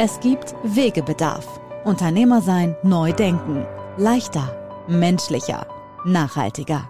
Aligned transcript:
Es 0.00 0.20
gibt 0.20 0.54
Wegebedarf. 0.62 1.58
Unternehmer 1.84 2.40
sein, 2.40 2.76
neu 2.84 3.12
denken. 3.12 3.66
Leichter, 3.96 4.84
menschlicher, 4.86 5.66
nachhaltiger. 6.06 6.88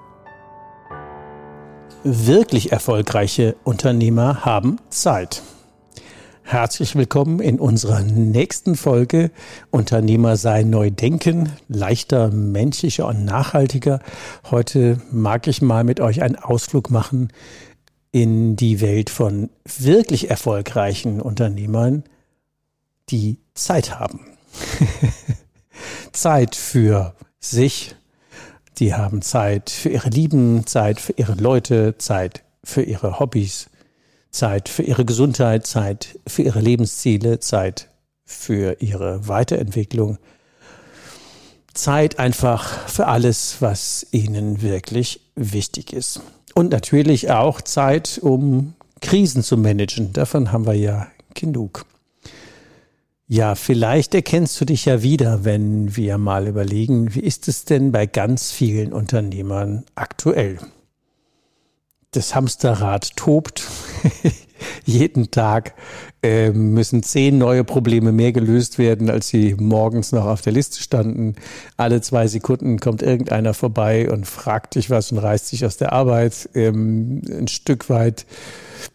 Wirklich 2.04 2.70
erfolgreiche 2.70 3.56
Unternehmer 3.64 4.44
haben 4.44 4.78
Zeit. 4.90 5.42
Herzlich 6.42 6.96
willkommen 6.96 7.40
in 7.40 7.58
unserer 7.58 8.02
nächsten 8.02 8.74
Folge 8.74 9.30
Unternehmer 9.70 10.36
sein, 10.36 10.68
neu 10.68 10.90
denken, 10.90 11.50
leichter, 11.68 12.30
menschlicher 12.30 13.06
und 13.06 13.24
nachhaltiger. 13.24 14.00
Heute 14.50 15.00
mag 15.10 15.46
ich 15.46 15.62
mal 15.62 15.82
mit 15.82 16.00
euch 16.00 16.20
einen 16.20 16.36
Ausflug 16.36 16.90
machen 16.90 17.32
in 18.12 18.54
die 18.56 18.82
Welt 18.82 19.08
von 19.08 19.48
wirklich 19.64 20.28
erfolgreichen 20.28 21.22
Unternehmern, 21.22 22.04
die 23.10 23.38
Zeit 23.54 23.98
haben. 23.98 24.20
Zeit 26.12 26.54
für 26.54 27.14
sich, 27.40 27.94
die 28.78 28.94
haben 28.94 29.22
Zeit 29.22 29.70
für 29.70 29.88
ihre 29.88 30.10
Lieben, 30.10 30.66
Zeit 30.66 31.00
für 31.00 31.12
ihre 31.16 31.34
Leute, 31.34 31.96
Zeit 31.98 32.44
für 32.64 32.82
ihre 32.82 33.18
Hobbys, 33.18 33.70
Zeit 34.30 34.68
für 34.68 34.82
ihre 34.82 35.04
Gesundheit, 35.04 35.66
Zeit 35.66 36.18
für 36.26 36.42
ihre 36.42 36.60
Lebensziele, 36.60 37.40
Zeit 37.40 37.88
für 38.24 38.80
ihre 38.80 39.26
Weiterentwicklung. 39.26 40.18
Zeit 41.74 42.18
einfach 42.18 42.88
für 42.88 43.06
alles, 43.06 43.56
was 43.60 44.06
ihnen 44.10 44.62
wirklich 44.62 45.20
wichtig 45.34 45.92
ist. 45.92 46.20
Und 46.54 46.72
natürlich 46.72 47.30
auch 47.30 47.60
Zeit, 47.60 48.18
um 48.20 48.74
Krisen 49.00 49.42
zu 49.42 49.56
managen. 49.56 50.12
Davon 50.12 50.50
haben 50.50 50.66
wir 50.66 50.74
ja 50.74 51.06
genug. 51.34 51.86
Ja, 53.30 53.56
vielleicht 53.56 54.14
erkennst 54.14 54.58
du 54.58 54.64
dich 54.64 54.86
ja 54.86 55.02
wieder, 55.02 55.44
wenn 55.44 55.94
wir 55.94 56.16
mal 56.16 56.48
überlegen, 56.48 57.14
wie 57.14 57.20
ist 57.20 57.46
es 57.46 57.66
denn 57.66 57.92
bei 57.92 58.06
ganz 58.06 58.52
vielen 58.52 58.94
Unternehmern 58.94 59.84
aktuell? 59.94 60.56
Das 62.12 62.34
Hamsterrad 62.34 63.14
tobt. 63.16 63.64
Jeden 64.86 65.30
Tag 65.30 65.74
äh, 66.22 66.52
müssen 66.52 67.02
zehn 67.02 67.36
neue 67.36 67.64
Probleme 67.64 68.12
mehr 68.12 68.32
gelöst 68.32 68.78
werden, 68.78 69.10
als 69.10 69.28
sie 69.28 69.54
morgens 69.58 70.12
noch 70.12 70.24
auf 70.24 70.40
der 70.40 70.54
Liste 70.54 70.80
standen. 70.82 71.34
Alle 71.76 72.00
zwei 72.00 72.28
Sekunden 72.28 72.80
kommt 72.80 73.02
irgendeiner 73.02 73.52
vorbei 73.52 74.10
und 74.10 74.26
fragt 74.26 74.74
dich 74.74 74.88
was 74.88 75.12
und 75.12 75.18
reißt 75.18 75.48
sich 75.48 75.66
aus 75.66 75.76
der 75.76 75.92
Arbeit. 75.92 76.48
Ähm, 76.54 77.20
ein 77.30 77.48
Stück 77.48 77.90
weit 77.90 78.24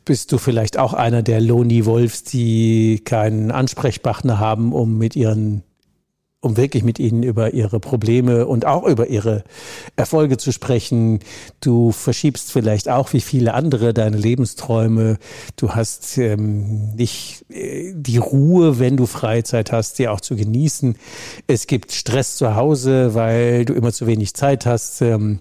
bist 0.05 0.31
du 0.31 0.37
vielleicht 0.37 0.77
auch 0.77 0.93
einer 0.93 1.23
der 1.23 1.41
Loni 1.41 1.85
Wolfs, 1.85 2.23
die 2.23 3.01
keinen 3.03 3.51
Ansprechpartner 3.51 4.39
haben, 4.39 4.73
um 4.73 4.97
mit 4.97 5.15
ihren 5.15 5.63
um 6.43 6.57
wirklich 6.57 6.83
mit 6.83 6.99
ihnen 6.99 7.23
über 7.23 7.53
ihre 7.53 7.79
Probleme 7.79 8.45
und 8.45 8.65
auch 8.65 8.83
über 8.83 9.07
ihre 9.07 9.45
Erfolge 9.95 10.35
zu 10.35 10.51
sprechen. 10.51 11.19
Du 11.61 11.93
verschiebst 11.93 12.51
vielleicht 12.51 12.89
auch 12.89 13.13
wie 13.13 13.21
viele 13.21 13.53
andere 13.53 13.93
deine 13.93 14.17
Lebensträume. 14.17 15.19
Du 15.55 15.69
hast 15.71 16.17
ähm, 16.17 16.95
nicht 16.95 17.45
äh, 17.49 17.93
die 17.95 18.17
Ruhe, 18.17 18.77
wenn 18.77 18.97
du 18.97 19.05
Freizeit 19.05 19.71
hast, 19.71 19.99
die 19.99 20.09
auch 20.09 20.19
zu 20.19 20.35
genießen. 20.35 20.97
Es 21.47 21.65
gibt 21.65 21.93
Stress 21.93 22.35
zu 22.35 22.55
Hause, 22.55 23.13
weil 23.13 23.63
du 23.63 23.73
immer 23.73 23.93
zu 23.93 24.05
wenig 24.05 24.33
Zeit 24.33 24.65
hast. 24.65 25.01
Ähm, 25.01 25.39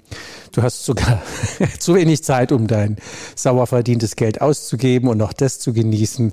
du 0.52 0.62
hast 0.62 0.84
sogar 0.84 1.20
zu 1.80 1.96
wenig 1.96 2.22
Zeit, 2.22 2.52
um 2.52 2.68
dein 2.68 2.96
sauer 3.34 3.66
verdientes 3.66 4.14
Geld 4.14 4.40
auszugeben 4.40 5.08
und 5.08 5.18
noch 5.18 5.32
das 5.32 5.58
zu 5.58 5.72
genießen. 5.72 6.32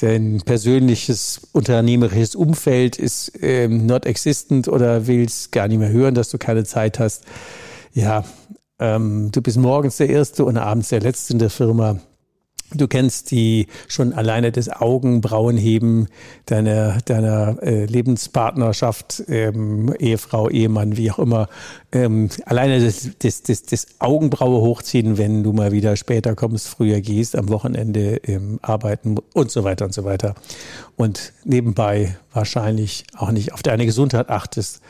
Dein 0.00 0.40
persönliches 0.44 1.42
unternehmerisches 1.52 2.34
Umfeld 2.34 2.98
ist 2.98 3.32
ähm, 3.42 3.84
not 3.84 4.06
existent 4.06 4.66
oder 4.66 5.06
willst 5.06 5.52
gar 5.52 5.68
nicht 5.68 5.78
mehr 5.78 5.90
hören, 5.90 6.14
dass 6.14 6.30
du 6.30 6.38
keine 6.38 6.64
Zeit 6.64 6.98
hast. 6.98 7.24
Ja, 7.92 8.24
ähm, 8.78 9.30
du 9.30 9.42
bist 9.42 9.58
morgens 9.58 9.98
der 9.98 10.08
Erste 10.08 10.46
und 10.46 10.56
abends 10.56 10.88
der 10.88 11.00
Letzte 11.00 11.34
in 11.34 11.38
der 11.38 11.50
Firma. 11.50 12.00
Du 12.72 12.86
kennst 12.86 13.32
die 13.32 13.66
schon 13.88 14.12
alleine 14.12 14.52
das 14.52 14.68
Augenbrauenheben 14.68 16.08
deiner, 16.46 16.98
deiner 17.04 17.60
äh, 17.62 17.84
Lebenspartnerschaft, 17.86 19.24
ähm, 19.28 19.92
Ehefrau, 19.98 20.48
Ehemann, 20.48 20.96
wie 20.96 21.10
auch 21.10 21.18
immer. 21.18 21.48
Ähm, 21.90 22.28
alleine 22.46 22.84
das, 22.84 23.10
das, 23.18 23.42
das, 23.42 23.62
das 23.62 23.86
Augenbraue 23.98 24.60
hochziehen, 24.60 25.18
wenn 25.18 25.42
du 25.42 25.52
mal 25.52 25.72
wieder 25.72 25.96
später 25.96 26.36
kommst, 26.36 26.68
früher 26.68 27.00
gehst, 27.00 27.34
am 27.34 27.48
Wochenende 27.48 28.16
ähm, 28.24 28.60
arbeiten 28.62 29.16
und 29.34 29.50
so 29.50 29.64
weiter 29.64 29.86
und 29.86 29.94
so 29.94 30.04
weiter. 30.04 30.36
Und 30.96 31.32
nebenbei 31.44 32.16
wahrscheinlich 32.32 33.04
auch 33.16 33.32
nicht 33.32 33.52
auf 33.52 33.62
deine 33.62 33.84
Gesundheit 33.84 34.28
achtest. 34.28 34.80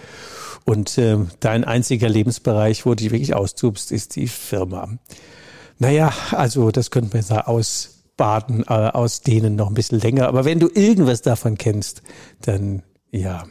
Und 0.65 0.99
äh, 0.99 1.17
dein 1.41 1.65
einziger 1.65 2.09
Lebensbereich, 2.09 2.85
wo 2.85 2.91
du 2.91 2.97
dich 2.97 3.11
wirklich 3.11 3.35
austubst, 3.35 3.91
ist 3.91 4.17
die 4.17 4.29
Firma. 4.29 4.89
Naja, 5.81 6.13
also 6.33 6.71
das 6.71 6.91
könnte 6.91 7.17
man 7.17 7.27
da 7.27 7.41
ausbaden, 7.41 8.65
äh, 8.65 8.73
ausdehnen 8.73 9.57
noch 9.57 9.69
ein 9.69 9.75
bisschen 9.75 9.99
länger. 9.99 10.29
Aber 10.29 10.45
wenn 10.45 10.61
du 10.61 10.69
irgendwas 10.69 11.23
davon 11.23 11.57
kennst, 11.57 12.03
dann 12.43 12.83
ja. 13.11 13.45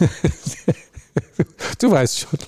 du 1.78 1.90
weißt 1.90 2.18
schon. 2.18 2.38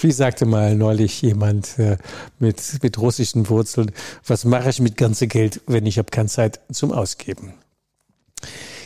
Wie 0.00 0.10
sagte 0.10 0.46
mal 0.46 0.74
neulich 0.74 1.22
jemand 1.22 1.78
äh, 1.78 1.96
mit, 2.40 2.60
mit 2.82 2.98
russischen 2.98 3.48
Wurzeln, 3.48 3.92
was 4.26 4.44
mache 4.44 4.70
ich 4.70 4.80
mit 4.80 4.96
ganzem 4.96 5.28
Geld, 5.28 5.60
wenn 5.68 5.86
ich 5.86 5.98
habe 5.98 6.10
keine 6.10 6.28
Zeit 6.28 6.58
zum 6.72 6.90
Ausgeben? 6.90 7.54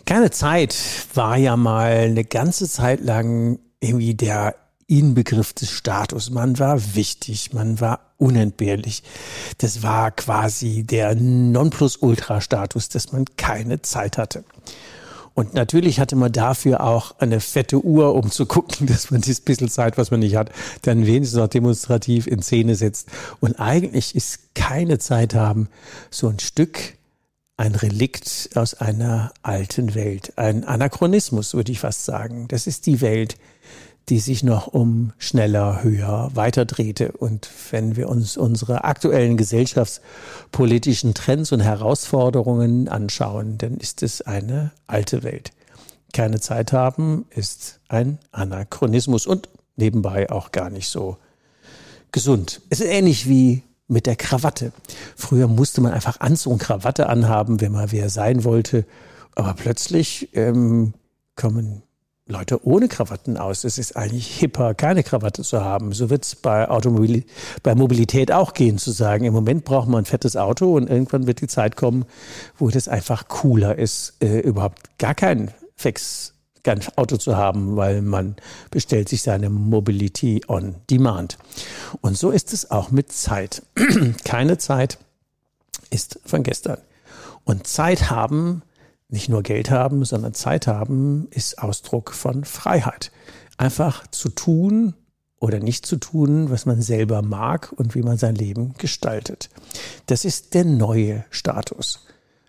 Keine 0.05 0.31
Zeit 0.31 0.77
war 1.15 1.39
ja 1.39 1.57
mal 1.57 1.91
eine 1.91 2.25
ganze 2.25 2.69
Zeit 2.69 3.01
lang 3.01 3.61
irgendwie 3.81 4.15
der 4.15 4.57
Inbegriff 4.87 5.53
des 5.53 5.71
Status. 5.71 6.31
Man 6.31 6.59
war 6.59 6.95
wichtig, 6.95 7.53
man 7.53 7.81
war 7.81 8.00
unentbehrlich. 8.17 9.03
Das 9.59 9.83
war 9.83 10.11
quasi 10.11 10.83
der 10.84 11.15
Nonplusultra-Status, 11.15 12.89
dass 12.89 13.12
man 13.12 13.25
keine 13.37 13.83
Zeit 13.83 14.19
hatte. 14.19 14.45
Und 15.34 15.53
natürlich 15.53 15.99
hatte 15.99 16.15
man 16.15 16.31
dafür 16.31 16.83
auch 16.83 17.17
eine 17.19 17.41
fette 17.41 17.84
Uhr, 17.84 18.15
um 18.15 18.31
zu 18.31 18.47
gucken, 18.47 18.86
dass 18.89 19.10
man 19.10 19.21
dieses 19.21 19.41
bisschen 19.41 19.69
Zeit, 19.69 19.98
was 19.98 20.10
man 20.10 20.21
nicht 20.21 20.36
hat, 20.36 20.51
dann 20.83 21.07
wenigstens 21.07 21.39
noch 21.39 21.48
demonstrativ 21.48 22.27
in 22.27 22.42
Szene 22.42 22.77
setzt. 22.77 23.09
Und 23.41 23.59
eigentlich 23.59 24.15
ist 24.15 24.54
keine 24.54 24.98
Zeit 24.98 25.34
haben 25.34 25.69
so 26.10 26.28
ein 26.28 26.39
Stück 26.39 26.95
ein 27.57 27.75
Relikt 27.75 28.51
aus 28.57 28.75
einer 28.75 29.33
alten 29.42 29.95
Welt, 29.95 30.33
ein 30.36 30.65
Anachronismus, 30.65 31.54
würde 31.54 31.71
ich 31.71 31.81
fast 31.81 32.04
sagen. 32.04 32.48
Das 32.48 32.66
ist 32.66 32.86
die 32.86 33.01
Welt, 33.01 33.36
die 34.09 34.18
sich 34.18 34.42
noch 34.42 34.66
um 34.66 35.12
schneller, 35.18 35.83
höher 35.83 36.30
weiter 36.34 36.65
drehte. 36.65 37.12
Und 37.12 37.48
wenn 37.71 37.97
wir 37.97 38.09
uns 38.09 38.36
unsere 38.36 38.84
aktuellen 38.84 39.36
gesellschaftspolitischen 39.36 41.15
Trends 41.15 41.53
und 41.53 41.60
Herausforderungen 41.60 42.89
anschauen, 42.89 43.56
dann 43.59 43.78
ist 43.78 44.03
es 44.03 44.21
eine 44.22 44.72
alte 44.86 45.22
Welt. 45.22 45.53
Keine 46.12 46.41
Zeit 46.41 46.72
haben 46.72 47.27
ist 47.30 47.80
ein 47.89 48.18
Anachronismus 48.30 49.27
und 49.27 49.48
nebenbei 49.77 50.30
auch 50.30 50.53
gar 50.53 50.71
nicht 50.71 50.89
so 50.89 51.16
gesund. 52.12 52.60
Es 52.71 52.80
ist 52.80 52.86
ähnlich 52.86 53.28
wie 53.28 53.62
mit 53.89 54.07
der 54.07 54.16
Krawatte. 54.16 54.72
Früher 55.16 55.48
musste 55.48 55.80
man 55.80 55.92
einfach 55.92 56.21
Anzug 56.21 56.53
und 56.53 56.59
Krawatte 56.59 57.09
anhaben, 57.09 57.60
wenn 57.60 57.72
man 57.72 57.91
wer 57.91 58.10
sein 58.10 58.45
wollte. 58.45 58.86
Aber 59.34 59.54
plötzlich 59.54 60.28
ähm, 60.34 60.95
kommen 61.34 61.83
Leute 62.26 62.66
ohne 62.66 62.88
Krawatten 62.88 63.36
aus. 63.36 63.65
Es 63.65 63.76
ist 63.76 63.97
eigentlich 63.97 64.26
hipper, 64.26 64.74
keine 64.74 65.03
Krawatte 65.03 65.42
zu 65.42 65.62
haben. 65.62 65.92
So 65.92 66.09
wird 66.09 66.24
es 66.24 66.36
bei 66.36 66.68
Automobil 66.71 67.24
bei 67.62 67.74
Mobilität 67.74 68.32
auch 68.32 68.54
gehen, 68.54 68.78
zu 68.78 68.92
sagen, 68.92 69.26
im 69.26 69.34
Moment 69.34 69.65
braucht 69.65 69.88
man 69.88 70.03
ein 70.03 70.06
fettes 70.06 70.34
Auto 70.34 70.74
und 70.74 70.88
irgendwann 70.88 71.26
wird 71.26 71.42
die 71.42 71.48
Zeit 71.48 71.76
kommen, 71.76 72.06
wo 72.56 72.71
das 72.71 72.88
einfach 72.88 73.28
cooler 73.28 73.76
ist, 73.76 74.15
äh, 74.22 74.41
überhaupt 74.41 74.98
gar 74.98 75.15
kein 75.15 75.53
Fix 75.76 76.32
kein 76.62 76.80
Auto 76.97 77.18
zu 77.18 77.36
haben, 77.36 77.76
weil 77.76 78.00
man 78.00 78.36
bestellt 78.71 79.10
sich 79.10 79.21
seine 79.21 79.50
Mobility 79.50 80.41
on 80.48 80.76
Demand. 80.88 81.36
Und 82.00 82.16
so 82.16 82.30
ist 82.30 82.54
es 82.54 82.71
auch 82.71 82.91
mit 82.91 83.12
Zeit. 83.12 83.62
Keine 84.24 84.56
Zeit 84.56 84.98
ist 85.91 86.21
von 86.24 86.42
gestern. 86.42 86.78
Und 87.44 87.66
Zeit 87.66 88.10
haben 88.10 88.62
nicht 89.15 89.28
nur 89.28 89.43
Geld 89.43 89.71
haben, 89.71 90.05
sondern 90.05 90.34
Zeit 90.34 90.66
haben, 90.66 91.28
ist 91.31 91.59
Ausdruck 91.59 92.13
von 92.13 92.45
Freiheit. 92.45 93.13
Einfach 93.57 94.07
zu 94.09 94.28
tun 94.28 94.95
oder 95.39 95.61
nicht 95.61 95.87
zu 95.87 95.97
tun, 95.97 96.51
was 96.51 96.66
man 96.66 96.83
selber 96.83 97.22
mag 97.22 97.72
und 97.72 97.95
wie 97.95 98.03
man 98.03 98.19
sein 98.19 98.34
Leben 98.34 98.75
gestaltet. 98.77 99.51
Das 100.07 100.25
ist 100.25 100.55
der 100.55 100.65
neue 100.65 101.25
Status. 101.31 102.07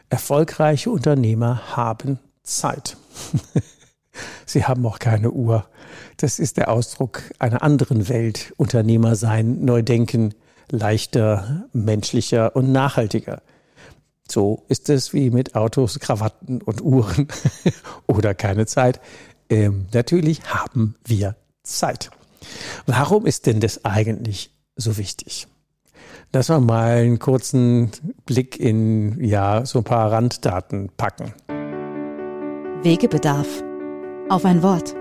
Erfolgreiche 0.09 0.89
Unternehmer 0.89 1.75
haben 1.75 2.19
Zeit. 2.41 2.97
Sie 4.45 4.65
haben 4.65 4.85
auch 4.85 4.97
keine 4.97 5.31
Uhr. 5.31 5.67
Das 6.17 6.39
ist 6.39 6.57
der 6.57 6.71
Ausdruck 6.71 7.21
einer 7.37 7.61
anderen 7.61 8.09
Welt. 8.09 8.53
Unternehmer 8.57 9.15
sein, 9.15 9.63
neu 9.63 9.83
denken, 9.83 10.33
leichter, 10.71 11.67
menschlicher 11.73 12.55
und 12.55 12.71
nachhaltiger. 12.71 13.43
So 14.29 14.63
ist 14.67 14.89
es 14.89 15.13
wie 15.13 15.29
mit 15.29 15.55
Autos, 15.55 15.99
Krawatten 15.99 16.61
und 16.61 16.81
Uhren 16.81 17.27
oder 18.07 18.33
keine 18.33 18.65
Zeit. 18.65 18.99
Ähm, 19.49 19.85
natürlich 19.93 20.43
haben 20.45 20.95
wir 21.05 21.35
Zeit. 21.63 22.09
Warum 22.85 23.25
ist 23.25 23.45
denn 23.45 23.59
das 23.59 23.85
eigentlich 23.85 24.51
so 24.75 24.97
wichtig? 24.97 25.47
Lass 26.33 26.49
wir 26.49 26.59
mal 26.59 26.97
einen 26.97 27.19
kurzen 27.19 27.91
Blick 28.25 28.59
in 28.59 29.23
ja 29.23 29.65
so 29.65 29.79
ein 29.79 29.83
paar 29.83 30.11
Randdaten 30.11 30.89
packen. 30.97 31.33
Wegebedarf. 32.83 33.47
Auf 34.29 34.43
ein 34.43 34.63
Wort. 34.63 34.93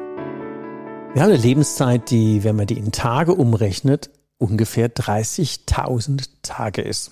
Wir 1.15 1.23
haben 1.23 1.31
eine 1.31 1.37
Lebenszeit, 1.37 2.11
die, 2.11 2.45
wenn 2.45 2.57
man 2.57 2.67
die 2.67 2.77
in 2.77 2.93
Tage 2.93 3.35
umrechnet, 3.35 4.11
ungefähr 4.39 4.93
30.000 4.93 6.29
Tage 6.43 6.83
ist. 6.83 7.11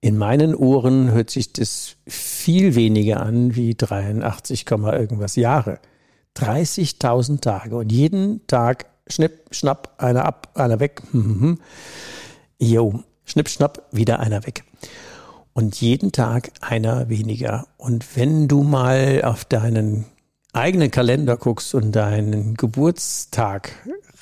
In 0.00 0.18
meinen 0.18 0.54
Ohren 0.54 1.10
hört 1.10 1.30
sich 1.30 1.52
das 1.52 1.96
viel 2.06 2.74
weniger 2.74 3.20
an 3.20 3.56
wie 3.56 3.74
83, 3.74 4.66
irgendwas 4.70 5.36
Jahre. 5.36 5.80
30.000 6.36 7.40
Tage 7.40 7.76
und 7.76 7.90
jeden 7.90 8.46
Tag 8.46 8.86
schnipp, 9.08 9.46
schnapp, 9.50 9.94
einer 9.98 10.24
ab, 10.24 10.50
einer 10.54 10.80
weg. 10.80 11.02
Mhm. 11.12 11.58
Jo, 12.58 13.02
schnipp, 13.24 13.48
schnapp, 13.48 13.88
wieder 13.90 14.20
einer 14.20 14.46
weg. 14.46 14.64
Und 15.52 15.80
jeden 15.80 16.12
Tag 16.12 16.50
einer 16.60 17.08
weniger. 17.08 17.66
Und 17.78 18.16
wenn 18.16 18.48
du 18.48 18.62
mal 18.62 19.22
auf 19.24 19.46
deinen 19.46 20.04
eigenen 20.52 20.90
Kalender 20.90 21.36
guckst 21.36 21.74
und 21.74 21.92
deinen 21.92 22.54
Geburtstag 22.54 23.72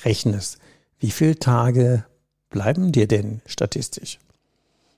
rechnest, 0.05 0.59
wie 0.99 1.11
viele 1.11 1.37
Tage 1.37 2.05
bleiben 2.49 2.93
dir 2.93 3.07
denn 3.07 3.41
statistisch? 3.45 4.19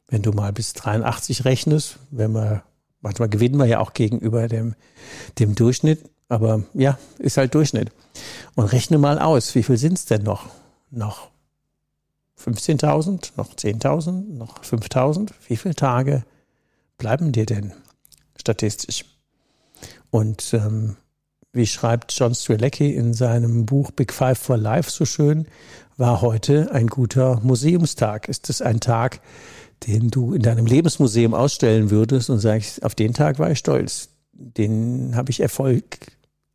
Wenn 0.07 0.21
du 0.21 0.31
mal 0.31 0.53
bis 0.53 0.73
83 0.73 1.45
rechnest, 1.45 1.99
wenn 2.11 2.31
wir, 2.31 2.63
manchmal 3.01 3.29
gewinnen 3.29 3.57
wir 3.57 3.65
ja 3.65 3.79
auch 3.79 3.93
gegenüber 3.93 4.47
dem, 4.47 4.75
dem 5.39 5.55
Durchschnitt, 5.55 6.09
aber 6.29 6.63
ja, 6.73 6.97
ist 7.19 7.37
halt 7.37 7.53
Durchschnitt. 7.55 7.91
Und 8.55 8.65
rechne 8.65 8.97
mal 8.97 9.19
aus, 9.19 9.53
wie 9.55 9.63
viel 9.63 9.77
sind 9.77 9.97
es 9.97 10.05
denn 10.05 10.23
noch? 10.23 10.47
Noch 10.89 11.29
15.000, 12.39 13.31
noch 13.35 13.53
10.000, 13.53 14.33
noch 14.33 14.61
5.000? 14.63 15.31
Wie 15.47 15.57
viele 15.57 15.75
Tage 15.75 16.23
bleiben 16.97 17.31
dir 17.31 17.45
denn 17.45 17.73
statistisch? 18.35 19.05
Und 20.11 20.53
ähm, 20.53 20.95
wie 21.51 21.67
schreibt 21.67 22.13
John 22.13 22.35
Strelecki 22.35 22.93
in 22.93 23.13
seinem 23.13 23.65
Buch 23.65 23.91
Big 23.91 24.13
Five 24.13 24.37
for 24.37 24.57
Life 24.57 24.91
so 24.91 25.05
schön, 25.05 25.47
war 25.97 26.21
heute 26.21 26.71
ein 26.71 26.87
guter 26.87 27.39
Museumstag. 27.41 28.29
Ist 28.29 28.49
es 28.49 28.61
ein 28.61 28.79
Tag, 28.79 29.19
den 29.85 30.09
du 30.09 30.33
in 30.33 30.41
deinem 30.41 30.65
Lebensmuseum 30.65 31.33
ausstellen 31.33 31.91
würdest 31.91 32.29
und 32.29 32.39
sagst, 32.39 32.83
auf 32.83 32.95
den 32.95 33.13
Tag 33.13 33.39
war 33.39 33.51
ich 33.51 33.59
stolz. 33.59 34.09
Den 34.31 35.15
habe 35.15 35.31
ich 35.31 35.39
Erfolg 35.39 35.83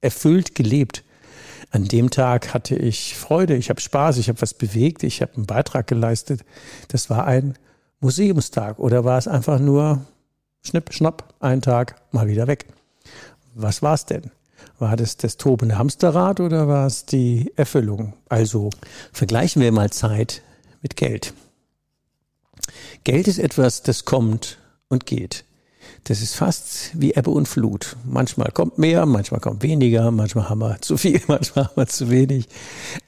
erfüllt 0.01 0.55
gelebt. 0.55 1.05
An 1.71 1.87
dem 1.87 2.11
Tag 2.11 2.53
hatte 2.53 2.77
ich 2.77 3.17
Freude, 3.17 3.57
ich 3.57 3.71
habe 3.71 3.81
Spaß, 3.81 4.19
ich 4.19 4.29
habe 4.29 4.43
was 4.43 4.55
bewegt, 4.55 5.05
ich 5.05 5.23
habe 5.23 5.35
einen 5.37 5.47
Beitrag 5.47 5.87
geleistet. 5.87 6.45
Das 6.89 7.09
war 7.09 7.27
ein 7.27 7.55
Museumstag 8.01 8.79
oder 8.79 9.05
war 9.05 9.17
es 9.17 9.29
einfach 9.29 9.59
nur 9.59 10.05
schnipp, 10.63 10.93
schnapp, 10.93 11.35
ein 11.41 11.63
Tag, 11.63 11.97
mal 12.11 12.29
wieder 12.29 12.47
weg? 12.47 12.67
Was 13.55 13.83
war 13.83 13.95
es 13.95 14.07
denn? 14.07 14.31
War 14.79 14.97
das 14.97 15.17
das 15.17 15.37
tobende 15.37 15.79
Hamsterrad 15.79 16.41
oder 16.41 16.69
war 16.69 16.87
es 16.87 17.07
die 17.07 17.53
Erfüllung? 17.57 18.15
Also 18.29 18.71
vergleichen 19.13 19.63
wir 19.63 19.73
mal 19.73 19.91
Zeit 19.91 20.43
mit 20.83 20.97
Geld. 20.97 21.33
Geld 23.05 23.29
ist 23.29 23.39
etwas, 23.39 23.83
das 23.83 24.05
kommt 24.05 24.59
und 24.89 25.07
geht. 25.07 25.45
Das 26.05 26.21
ist 26.21 26.35
fast 26.35 26.91
wie 26.95 27.15
Ebbe 27.15 27.31
und 27.31 27.47
Flut. 27.47 27.97
Manchmal 28.05 28.51
kommt 28.53 28.79
mehr, 28.79 29.07
manchmal 29.07 29.41
kommt 29.41 29.63
weniger, 29.63 30.11
manchmal 30.11 30.49
haben 30.49 30.61
wir 30.61 30.79
zu 30.81 30.97
viel, 30.97 31.21
manchmal 31.27 31.67
haben 31.67 31.77
wir 31.77 31.87
zu 31.87 32.11
wenig. 32.11 32.49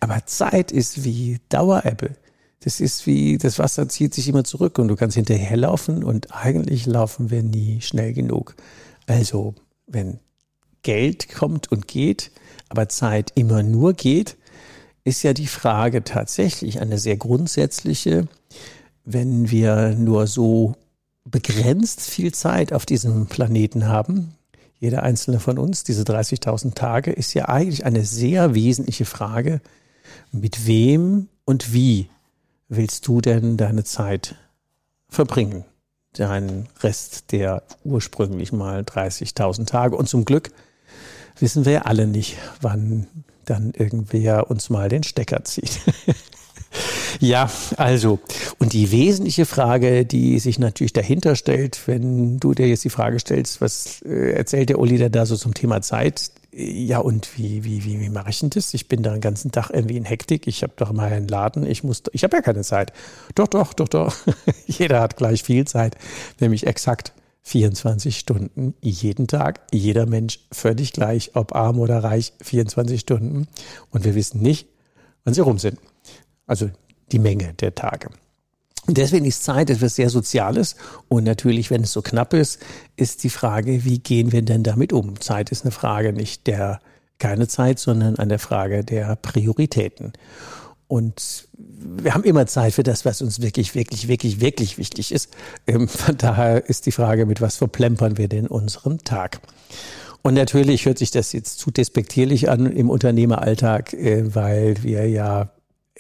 Aber 0.01 0.25
Zeit 0.27 0.73
ist 0.73 1.05
wie 1.05 1.41
Dauerebbe. 1.49 2.11
Das 2.61 2.81
ist 2.81 3.07
wie, 3.07 3.37
das 3.37 3.59
Wasser 3.59 3.89
zieht 3.89 4.15
sich 4.15 4.29
immer 4.29 4.45
zurück 4.45 4.79
und 4.79 4.89
du 4.89 4.97
kannst 4.97 5.17
hinterherlaufen 5.17 6.03
und 6.03 6.35
eigentlich 6.35 6.87
laufen 6.87 7.31
wir 7.31 7.43
nie 7.43 7.81
schnell 7.83 8.15
genug. 8.15 8.55
Also, 9.07 9.55
wenn 9.87 10.19
Geld 10.83 11.29
kommt 11.35 11.71
und 11.71 11.89
geht, 11.89 12.31
aber 12.71 12.89
Zeit 12.89 13.33
immer 13.35 13.63
nur 13.63 13.93
geht, 13.93 14.37
ist 15.05 15.23
ja 15.23 15.35
die 15.35 15.47
Frage 15.47 16.05
tatsächlich 16.05 16.81
eine 16.81 16.99
sehr 16.99 17.19
grundsätzliche, 17.19 18.29
wenn 19.05 19.51
wir 19.51 19.91
nur 19.91 20.27
so 20.27 20.75
begrenzt 21.25 22.01
viel 22.03 22.33
Zeit 22.33 22.73
auf 22.73 22.87
diesem 22.87 23.27
Planeten 23.27 23.87
haben, 23.87 24.35
jeder 24.79 25.03
einzelne 25.03 25.41
von 25.41 25.59
uns, 25.59 25.85
diese 25.85 26.03
30.000 26.03 26.75
Tage, 26.75 27.11
ist 27.11 27.33
ja 27.35 27.49
eigentlich 27.49 27.87
eine 27.87 28.05
sehr 28.05 28.55
wesentliche 28.55 29.05
Frage. 29.05 29.61
Mit 30.31 30.67
wem 30.67 31.29
und 31.45 31.73
wie 31.73 32.11
willst 32.69 33.07
du 33.07 33.21
denn 33.21 33.57
deine 33.57 33.85
Zeit 33.85 34.35
verbringen? 35.09 35.65
Deinen 36.13 36.69
Rest 36.81 37.33
der 37.33 37.63
ursprünglich 37.85 38.53
mal 38.53 38.83
30.000 38.83 39.67
Tage. 39.67 39.97
Und 39.97 40.09
zum 40.09 40.25
Glück 40.25 40.51
wissen 41.39 41.65
wir 41.65 41.73
ja 41.73 41.83
alle 41.83 42.07
nicht, 42.07 42.37
wann 42.61 43.07
dann 43.47 43.73
irgendwer 43.73 44.51
uns 44.51 44.71
mal 44.71 44.89
den 44.89 45.03
Stecker 45.03 45.45
zieht. 45.45 45.81
Ja, 47.21 47.51
also, 47.77 48.19
und 48.59 48.73
die 48.73 48.91
wesentliche 48.91 49.47
Frage, 49.47 50.05
die 50.05 50.39
sich 50.39 50.59
natürlich 50.59 50.93
dahinter 50.93 51.37
stellt, 51.37 51.81
wenn 51.87 52.39
du 52.39 52.55
dir 52.55 52.69
jetzt 52.69 52.85
die 52.85 52.91
Frage 52.91 53.19
stellst, 53.19 53.61
was 53.61 54.03
äh, 54.03 54.33
erzählt 54.33 54.69
der 54.69 54.79
Uli 54.79 55.11
da 55.11 55.27
so 55.27 55.37
zum 55.37 55.55
Thema 55.55 55.81
Zeit? 55.83 56.31
Ja, 56.57 56.99
und 56.99 57.37
wie, 57.37 57.65
wie, 57.65 57.85
wie, 57.85 58.01
wie 58.01 58.09
mache 58.09 58.31
ich 58.31 58.39
denn 58.39 58.51
das? 58.51 58.75
Ich 58.75 58.87
bin 58.87 59.03
da 59.03 59.11
den 59.11 59.21
ganzen 59.21 59.51
Tag 59.51 59.71
irgendwie 59.71 59.97
in 59.97 60.05
Hektik. 60.05 60.47
Ich 60.47 60.63
habe 60.63 60.73
doch 60.77 60.93
mal 60.93 61.13
einen 61.13 61.27
Laden. 61.27 61.67
Ich 61.67 61.83
muss, 61.83 62.03
ich 62.13 62.23
habe 62.23 62.37
ja 62.37 62.43
keine 62.43 62.63
Zeit. 62.63 62.93
Doch, 63.35 63.49
doch, 63.49 63.73
doch, 63.73 63.89
doch. 63.89 64.17
Jeder 64.67 65.01
hat 65.01 65.17
gleich 65.17 65.43
viel 65.43 65.65
Zeit, 65.67 65.97
nämlich 66.39 66.67
exakt 66.67 67.13
24 67.43 68.19
Stunden 68.19 68.75
jeden 68.81 69.27
Tag. 69.27 69.61
Jeder 69.73 70.07
Mensch 70.07 70.41
völlig 70.53 70.93
gleich, 70.93 71.33
ob 71.35 71.55
arm 71.55 71.79
oder 71.79 72.03
reich, 72.05 72.33
24 72.41 73.01
Stunden. 73.01 73.49
Und 73.91 74.05
wir 74.05 74.15
wissen 74.15 74.41
nicht, 74.41 74.69
wann 75.25 75.35
sie 75.35 75.43
rum 75.43 75.59
sind. 75.59 75.79
Also 76.47 76.71
die 77.13 77.19
Menge 77.19 77.55
der 77.55 77.75
Tage. 77.75 78.11
Und 78.87 78.99
deswegen 78.99 79.25
ist 79.25 79.45
Zeit 79.45 79.71
etwas 79.71 79.97
sehr 79.97 80.11
Soziales. 80.11 80.77
Und 81.09 81.25
natürlich, 81.25 81.71
wenn 81.71 81.83
es 81.83 81.93
so 81.93 82.03
knapp 82.03 82.35
ist, 82.35 82.61
ist 82.97 83.25
die 83.25 83.31
Frage, 83.31 83.85
wie 83.85 83.99
gehen 83.99 84.33
wir 84.33 84.43
denn 84.43 84.63
damit 84.63 84.93
um? 84.93 85.21
Zeit 85.21 85.51
ist 85.51 85.65
eine 85.65 85.73
Frage 85.73 86.13
nicht 86.13 86.47
der 86.47 86.81
keine 87.19 87.49
Zeit, 87.49 87.79
sondern 87.79 88.19
eine 88.19 88.39
Frage 88.39 88.85
der 88.85 89.17
Prioritäten. 89.17 90.13
Und 90.89 91.49
wir 91.57 92.13
haben 92.13 92.25
immer 92.25 92.47
Zeit 92.47 92.75
für 92.75 92.83
das, 92.83 93.05
was 93.05 93.23
uns 93.23 93.41
wirklich, 93.41 93.75
wirklich, 93.75 94.09
wirklich, 94.09 94.41
wirklich 94.41 94.79
wichtig 94.79 95.13
ist. 95.13 95.31
Ähm, 95.67 95.89
von 95.89 96.17
daher 96.19 96.69
ist 96.69 96.87
die 96.87 96.93
Frage, 96.93 97.25
mit 97.25 97.41
was 97.41 97.57
verplempern 97.57 98.19
wir 98.19 98.29
denn 98.29 98.47
unseren 98.47 98.99
Tag? 98.99 99.41
Und 100.23 100.35
natürlich 100.35 100.87
hört 100.87 100.99
sich 100.99 101.11
das 101.11 101.33
jetzt 101.33 101.59
zu 101.59 101.71
despektierlich 101.71 102.51
an 102.51 102.67
im 102.67 102.91
Unternehmeralltag, 102.91 103.95
äh, 103.95 104.35
weil 104.35 104.83
wir 104.83 105.09
ja 105.09 105.51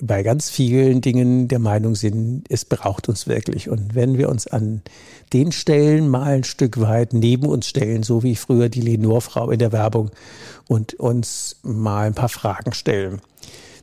bei 0.00 0.22
ganz 0.22 0.50
vielen 0.50 1.00
Dingen 1.00 1.46
der 1.46 1.60
Meinung 1.60 1.94
sind, 1.94 2.44
es 2.48 2.64
braucht 2.64 3.08
uns 3.08 3.28
wirklich. 3.28 3.68
Und 3.68 3.94
wenn 3.94 4.18
wir 4.18 4.28
uns 4.28 4.46
an 4.46 4.82
den 5.32 5.52
Stellen 5.52 6.08
mal 6.08 6.24
ein 6.24 6.44
Stück 6.44 6.80
weit 6.80 7.12
neben 7.12 7.46
uns 7.46 7.68
stellen, 7.68 8.02
so 8.02 8.22
wie 8.22 8.34
früher 8.34 8.68
die 8.68 8.80
Lenore-Frau 8.80 9.50
in 9.50 9.58
der 9.58 9.72
Werbung, 9.72 10.10
und 10.66 10.94
uns 10.94 11.56
mal 11.62 12.06
ein 12.06 12.14
paar 12.14 12.28
Fragen 12.28 12.72
stellen, 12.72 13.20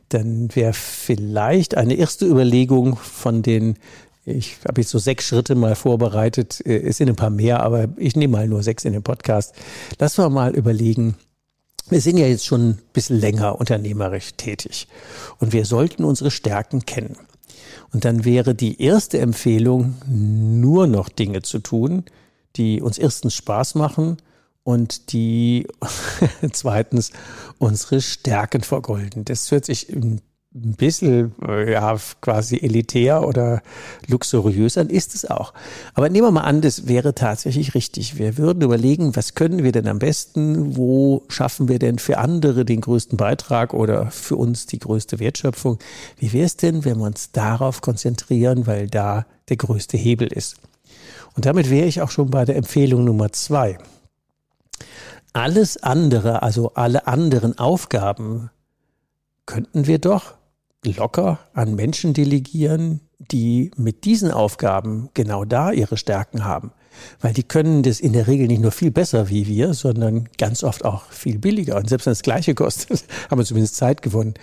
dann 0.08 0.54
wäre 0.54 0.72
vielleicht 0.74 1.76
eine 1.76 1.94
erste 1.94 2.26
Überlegung 2.26 2.96
von 2.96 3.42
den 3.42 3.76
ich 4.24 4.58
habe 4.68 4.80
jetzt 4.80 4.90
so 4.90 4.98
sechs 4.98 5.26
Schritte 5.26 5.56
mal 5.56 5.74
vorbereitet. 5.74 6.64
Äh, 6.64 6.82
es 6.82 6.98
sind 6.98 7.08
ein 7.08 7.16
paar 7.16 7.30
mehr, 7.30 7.60
aber 7.60 7.88
ich 7.96 8.14
nehme 8.14 8.36
mal 8.36 8.46
nur 8.46 8.62
sechs 8.62 8.84
in 8.84 8.92
den 8.92 9.02
Podcast. 9.02 9.52
Lass 9.98 10.16
wir 10.16 10.30
mal 10.30 10.54
überlegen, 10.54 11.16
wir 11.88 12.00
sind 12.00 12.16
ja 12.16 12.26
jetzt 12.26 12.46
schon 12.46 12.70
ein 12.70 12.78
bisschen 12.92 13.20
länger 13.20 13.58
unternehmerisch 13.58 14.32
tätig 14.36 14.88
und 15.38 15.52
wir 15.52 15.64
sollten 15.64 16.04
unsere 16.04 16.30
Stärken 16.30 16.86
kennen. 16.86 17.16
Und 17.92 18.04
dann 18.04 18.24
wäre 18.24 18.54
die 18.54 18.80
erste 18.80 19.18
Empfehlung, 19.18 19.96
nur 20.06 20.86
noch 20.86 21.08
Dinge 21.08 21.42
zu 21.42 21.58
tun, 21.58 22.04
die 22.56 22.80
uns 22.80 22.98
erstens 22.98 23.34
Spaß 23.34 23.74
machen 23.74 24.16
und 24.64 25.12
die 25.12 25.66
zweitens 26.52 27.10
unsere 27.58 28.00
Stärken 28.00 28.62
vergolden. 28.62 29.24
Das 29.24 29.50
hört 29.50 29.64
sich 29.64 29.92
ein 30.54 30.74
bisschen 30.74 31.32
äh, 31.46 31.72
ja 31.72 31.96
quasi 32.20 32.58
elitär 32.58 33.26
oder 33.26 33.62
luxuriös 34.06 34.74
dann 34.74 34.90
ist 34.90 35.14
es 35.14 35.24
auch. 35.24 35.54
Aber 35.94 36.10
nehmen 36.10 36.26
wir 36.26 36.30
mal 36.30 36.42
an, 36.42 36.60
das 36.60 36.88
wäre 36.88 37.14
tatsächlich 37.14 37.74
richtig. 37.74 38.18
Wir 38.18 38.36
würden 38.36 38.62
überlegen, 38.62 39.16
was 39.16 39.34
können 39.34 39.64
wir 39.64 39.72
denn 39.72 39.88
am 39.88 39.98
besten, 39.98 40.76
wo 40.76 41.22
schaffen 41.28 41.68
wir 41.68 41.78
denn 41.78 41.98
für 41.98 42.18
andere 42.18 42.64
den 42.64 42.82
größten 42.82 43.16
Beitrag 43.16 43.72
oder 43.72 44.10
für 44.10 44.36
uns 44.36 44.66
die 44.66 44.78
größte 44.78 45.18
Wertschöpfung. 45.18 45.78
Wie 46.18 46.32
wäre 46.32 46.46
es 46.46 46.56
denn, 46.56 46.84
wenn 46.84 46.98
wir 46.98 47.06
uns 47.06 47.32
darauf 47.32 47.80
konzentrieren, 47.80 48.66
weil 48.66 48.88
da 48.88 49.26
der 49.48 49.56
größte 49.56 49.96
Hebel 49.96 50.28
ist? 50.28 50.56
Und 51.34 51.46
damit 51.46 51.70
wäre 51.70 51.86
ich 51.86 52.02
auch 52.02 52.10
schon 52.10 52.30
bei 52.30 52.44
der 52.44 52.56
Empfehlung 52.56 53.04
Nummer 53.04 53.32
zwei. 53.32 53.78
Alles 55.32 55.82
andere, 55.82 56.42
also 56.42 56.74
alle 56.74 57.06
anderen 57.06 57.58
Aufgaben, 57.58 58.50
könnten 59.46 59.86
wir 59.86 59.98
doch 59.98 60.34
locker 60.84 61.38
an 61.54 61.74
Menschen 61.74 62.12
delegieren, 62.12 63.00
die 63.18 63.70
mit 63.76 64.04
diesen 64.04 64.30
Aufgaben 64.30 65.10
genau 65.14 65.44
da 65.44 65.70
ihre 65.70 65.96
Stärken 65.96 66.44
haben. 66.44 66.72
Weil 67.20 67.32
die 67.32 67.42
können 67.42 67.82
das 67.82 68.00
in 68.00 68.12
der 68.12 68.26
Regel 68.26 68.46
nicht 68.46 68.62
nur 68.62 68.72
viel 68.72 68.90
besser 68.90 69.28
wie 69.28 69.46
wir, 69.46 69.74
sondern 69.74 70.28
ganz 70.38 70.62
oft 70.64 70.84
auch 70.84 71.10
viel 71.10 71.38
billiger. 71.38 71.76
Und 71.76 71.88
selbst 71.88 72.06
wenn 72.06 72.12
es 72.12 72.18
das 72.18 72.24
Gleiche 72.24 72.54
kostet, 72.54 73.04
haben 73.30 73.38
wir 73.38 73.44
zumindest 73.44 73.76
Zeit 73.76 74.02
gewonnen. 74.02 74.34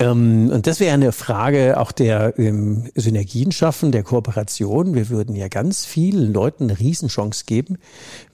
Ähm, 0.00 0.50
und 0.52 0.66
das 0.66 0.80
wäre 0.80 0.94
eine 0.94 1.12
Frage 1.12 1.78
auch 1.78 1.92
der 1.92 2.38
ähm, 2.38 2.90
Synergien 2.94 3.52
schaffen, 3.52 3.92
der 3.92 4.02
Kooperation. 4.02 4.94
Wir 4.94 5.08
würden 5.08 5.34
ja 5.34 5.48
ganz 5.48 5.84
vielen 5.84 6.32
Leuten 6.32 6.64
eine 6.64 6.78
Riesenchance 6.78 7.44
geben, 7.46 7.78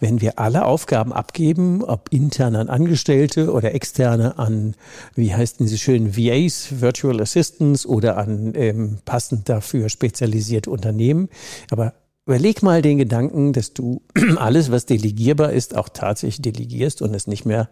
wenn 0.00 0.21
wir 0.21 0.38
alle 0.38 0.64
Aufgaben 0.64 1.12
abgeben, 1.12 1.83
ob 1.83 2.09
intern 2.11 2.56
an 2.56 2.68
Angestellte 2.68 3.52
oder 3.52 3.75
externe 3.75 4.38
an, 4.38 4.75
wie 5.14 5.35
heißt 5.35 5.61
diese 5.61 5.78
schönen 5.78 6.16
VAs, 6.16 6.80
Virtual 6.80 7.21
Assistants 7.21 7.87
oder 7.87 8.18
an 8.18 8.52
ähm, 8.54 8.99
passend 9.04 9.49
dafür 9.49 9.88
spezialisierte 9.88 10.71
Unternehmen. 10.71 11.28
Aber 11.71 11.94
Überleg 12.26 12.62
mal 12.62 12.81
den 12.81 12.97
Gedanken, 12.97 13.52
dass 13.52 13.75
du 13.75 14.00
alles, 14.37 14.71
was 14.71 14.87
delegierbar 14.87 15.52
ist, 15.52 15.76
auch 15.76 15.90
tatsächlich 15.90 16.40
delegierst 16.40 17.02
und 17.02 17.12
es 17.14 17.26
nicht 17.26 17.45
mehr 17.45 17.69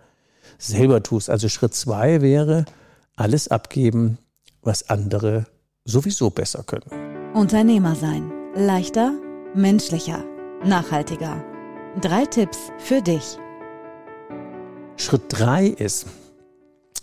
selber 0.59 1.03
tust. 1.03 1.31
Also 1.31 1.49
Schritt 1.49 1.75
zwei 1.75 2.21
wäre, 2.21 2.67
alles 3.17 3.49
abgeben, 3.49 4.19
was 4.61 4.91
andere 4.91 5.47
sowieso 5.85 6.29
besser 6.29 6.65
können. 6.65 7.33
Unternehmer 7.33 7.95
sein. 7.95 8.31
Leichter, 8.55 9.15
menschlicher, 9.55 10.23
nachhaltiger. 10.65 11.43
Drei 12.03 12.27
Tipps 12.27 12.59
für 12.79 13.01
dich. 13.01 13.39
Schritt 14.99 15.23
drei 15.31 15.67
ist, 15.67 16.07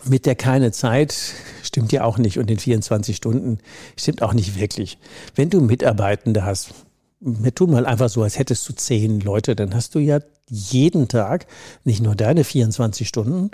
mit 0.05 0.27
der 0.27 0.35
keine 0.35 0.71
Zeit 0.71 1.15
stimmt 1.63 1.91
ja 1.91 2.03
auch 2.03 2.19
nicht 2.19 2.37
und 2.37 2.47
den 2.47 2.59
24 2.59 3.15
Stunden 3.15 3.57
stimmt 3.97 4.21
auch 4.21 4.33
nicht 4.33 4.59
wirklich. 4.59 4.99
Wenn 5.33 5.49
du 5.49 5.61
Mitarbeitende 5.61 6.45
hast, 6.45 6.73
wir 7.21 7.53
tun 7.53 7.71
mal 7.71 7.85
einfach 7.85 8.09
so, 8.09 8.23
als 8.23 8.39
hättest 8.39 8.67
du 8.69 8.73
zehn 8.73 9.19
Leute, 9.19 9.55
dann 9.55 9.75
hast 9.75 9.95
du 9.95 9.99
ja 9.99 10.19
jeden 10.49 11.07
Tag 11.07 11.47
nicht 11.83 12.01
nur 12.01 12.15
deine 12.15 12.43
24 12.43 13.07
Stunden, 13.07 13.51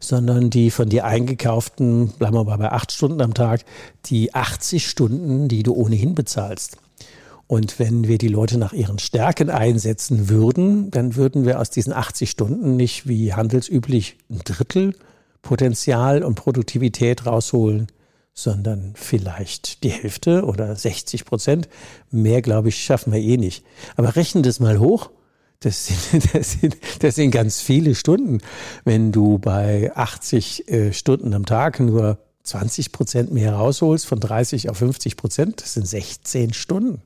sondern 0.00 0.50
die 0.50 0.70
von 0.70 0.88
dir 0.88 1.04
eingekauften, 1.06 2.08
bleiben 2.18 2.36
wir 2.36 2.44
mal 2.44 2.58
bei 2.58 2.70
acht 2.70 2.92
Stunden 2.92 3.20
am 3.20 3.34
Tag, 3.34 3.64
die 4.06 4.34
80 4.34 4.88
Stunden, 4.88 5.48
die 5.48 5.62
du 5.62 5.74
ohnehin 5.74 6.14
bezahlst. 6.14 6.76
Und 7.48 7.78
wenn 7.78 8.08
wir 8.08 8.18
die 8.18 8.28
Leute 8.28 8.58
nach 8.58 8.72
ihren 8.72 8.98
Stärken 8.98 9.50
einsetzen 9.50 10.28
würden, 10.28 10.90
dann 10.90 11.16
würden 11.16 11.46
wir 11.46 11.60
aus 11.60 11.70
diesen 11.70 11.92
80 11.92 12.28
Stunden 12.28 12.76
nicht 12.76 13.08
wie 13.08 13.32
handelsüblich 13.32 14.18
ein 14.28 14.40
Drittel 14.44 14.94
Potenzial 15.42 16.24
und 16.24 16.34
Produktivität 16.34 17.24
rausholen, 17.24 17.86
sondern 18.38 18.92
vielleicht 18.94 19.82
die 19.82 19.88
Hälfte 19.88 20.44
oder 20.44 20.76
60 20.76 21.24
Prozent. 21.24 21.68
Mehr, 22.10 22.42
glaube 22.42 22.68
ich, 22.68 22.84
schaffen 22.84 23.12
wir 23.12 23.20
eh 23.20 23.38
nicht. 23.38 23.64
Aber 23.96 24.14
rechnen 24.14 24.42
das 24.42 24.60
mal 24.60 24.78
hoch. 24.78 25.10
Das 25.60 25.86
sind, 25.86 26.34
das, 26.34 26.52
sind, 26.52 26.76
das 27.00 27.14
sind 27.14 27.30
ganz 27.30 27.62
viele 27.62 27.94
Stunden. 27.94 28.38
Wenn 28.84 29.10
du 29.10 29.38
bei 29.38 29.90
80 29.96 30.68
äh, 30.68 30.92
Stunden 30.92 31.32
am 31.32 31.46
Tag 31.46 31.80
nur 31.80 32.18
20 32.42 32.92
Prozent 32.92 33.32
mehr 33.32 33.54
rausholst, 33.54 34.06
von 34.06 34.20
30 34.20 34.68
auf 34.68 34.76
50 34.76 35.16
Prozent, 35.16 35.62
das 35.62 35.72
sind 35.72 35.88
16 35.88 36.52
Stunden, 36.52 37.00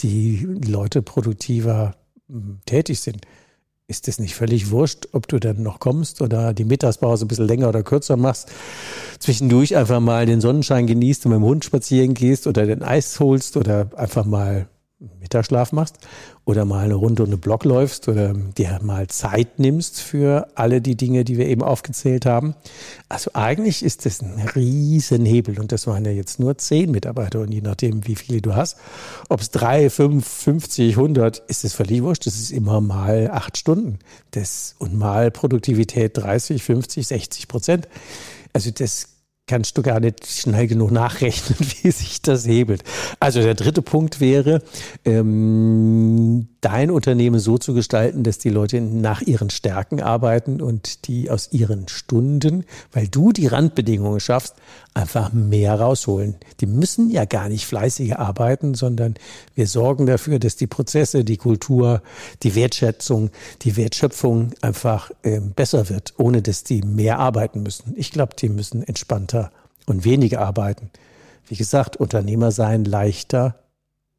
die 0.00 0.44
Leute 0.66 1.02
produktiver 1.02 1.94
hm, 2.28 2.58
tätig 2.66 3.00
sind 3.00 3.24
ist 3.86 4.08
es 4.08 4.18
nicht 4.18 4.34
völlig 4.34 4.70
wurscht, 4.70 5.08
ob 5.12 5.28
du 5.28 5.38
dann 5.38 5.62
noch 5.62 5.78
kommst 5.78 6.22
oder 6.22 6.54
die 6.54 6.64
Mittagspause 6.64 7.24
ein 7.24 7.28
bisschen 7.28 7.46
länger 7.46 7.68
oder 7.68 7.82
kürzer 7.82 8.16
machst, 8.16 8.50
zwischendurch 9.18 9.76
einfach 9.76 10.00
mal 10.00 10.26
den 10.26 10.40
Sonnenschein 10.40 10.86
genießt 10.86 11.26
und 11.26 11.32
mit 11.32 11.40
dem 11.40 11.44
Hund 11.44 11.64
spazieren 11.64 12.14
gehst 12.14 12.46
oder 12.46 12.66
den 12.66 12.82
Eis 12.82 13.20
holst 13.20 13.56
oder 13.56 13.90
einfach 13.96 14.24
mal 14.24 14.68
Mittagsschlaf 15.20 15.72
machst 15.72 15.98
oder 16.44 16.64
mal 16.64 16.84
eine 16.84 16.94
Runde 16.94 17.22
um 17.24 17.30
den 17.30 17.40
Block 17.40 17.64
läufst 17.64 18.08
oder 18.08 18.34
dir 18.34 18.78
mal 18.82 19.06
Zeit 19.08 19.58
nimmst 19.58 20.00
für 20.00 20.48
alle 20.54 20.80
die 20.80 20.96
Dinge, 20.96 21.24
die 21.24 21.38
wir 21.38 21.46
eben 21.46 21.62
aufgezählt 21.62 22.26
haben. 22.26 22.54
Also 23.08 23.30
eigentlich 23.34 23.82
ist 23.82 24.06
das 24.06 24.20
ein 24.20 24.48
Riesenhebel 24.54 25.58
und 25.58 25.72
das 25.72 25.86
waren 25.86 26.04
ja 26.04 26.10
jetzt 26.10 26.38
nur 26.40 26.58
zehn 26.58 26.90
Mitarbeiter 26.90 27.40
und 27.40 27.52
je 27.52 27.60
nachdem, 27.60 28.06
wie 28.06 28.16
viele 28.16 28.40
du 28.40 28.54
hast, 28.54 28.76
ob 29.28 29.40
es 29.40 29.50
drei, 29.50 29.90
fünf, 29.90 30.26
50, 30.26 30.96
100, 30.96 31.38
ist 31.48 31.64
es 31.64 31.74
völlig 31.74 32.02
wurscht. 32.02 32.26
Das 32.26 32.36
ist 32.36 32.50
immer 32.50 32.80
mal 32.80 33.30
acht 33.30 33.56
Stunden 33.56 33.98
das, 34.32 34.74
und 34.78 34.96
mal 34.96 35.30
Produktivität 35.30 36.16
30, 36.16 36.62
50, 36.62 37.06
60 37.06 37.48
Prozent. 37.48 37.88
Also 38.52 38.70
das 38.70 39.13
kannst 39.46 39.76
du 39.76 39.82
gar 39.82 40.00
nicht 40.00 40.26
schnell 40.26 40.66
genug 40.66 40.90
nachrechnen, 40.90 41.58
wie 41.82 41.90
sich 41.90 42.22
das 42.22 42.46
hebelt. 42.46 42.82
Also 43.20 43.40
der 43.40 43.54
dritte 43.54 43.82
Punkt 43.82 44.20
wäre, 44.20 44.62
ähm, 45.04 46.48
dein 46.64 46.90
Unternehmen 46.90 47.40
so 47.40 47.58
zu 47.58 47.74
gestalten, 47.74 48.22
dass 48.22 48.38
die 48.38 48.48
Leute 48.48 48.80
nach 48.80 49.20
ihren 49.20 49.50
Stärken 49.50 50.00
arbeiten 50.00 50.62
und 50.62 51.06
die 51.06 51.30
aus 51.30 51.52
ihren 51.52 51.88
Stunden, 51.88 52.64
weil 52.90 53.06
du 53.06 53.32
die 53.32 53.48
Randbedingungen 53.48 54.18
schaffst, 54.18 54.54
einfach 54.94 55.32
mehr 55.34 55.78
rausholen. 55.78 56.36
Die 56.60 56.66
müssen 56.66 57.10
ja 57.10 57.26
gar 57.26 57.50
nicht 57.50 57.66
fleißiger 57.66 58.18
arbeiten, 58.18 58.74
sondern 58.74 59.14
wir 59.54 59.66
sorgen 59.66 60.06
dafür, 60.06 60.38
dass 60.38 60.56
die 60.56 60.66
Prozesse, 60.66 61.22
die 61.22 61.36
Kultur, 61.36 62.00
die 62.42 62.54
Wertschätzung, 62.54 63.30
die 63.62 63.76
Wertschöpfung 63.76 64.52
einfach 64.62 65.10
äh, 65.22 65.40
besser 65.40 65.90
wird, 65.90 66.14
ohne 66.16 66.40
dass 66.40 66.64
die 66.64 66.80
mehr 66.80 67.18
arbeiten 67.18 67.62
müssen. 67.62 67.92
Ich 67.96 68.10
glaube, 68.10 68.36
die 68.38 68.48
müssen 68.48 68.82
entspannter 68.82 69.50
und 69.84 70.04
weniger 70.04 70.40
arbeiten. 70.40 70.90
Wie 71.46 71.56
gesagt, 71.56 71.98
Unternehmer 71.98 72.52
sein 72.52 72.86
leichter, 72.86 73.56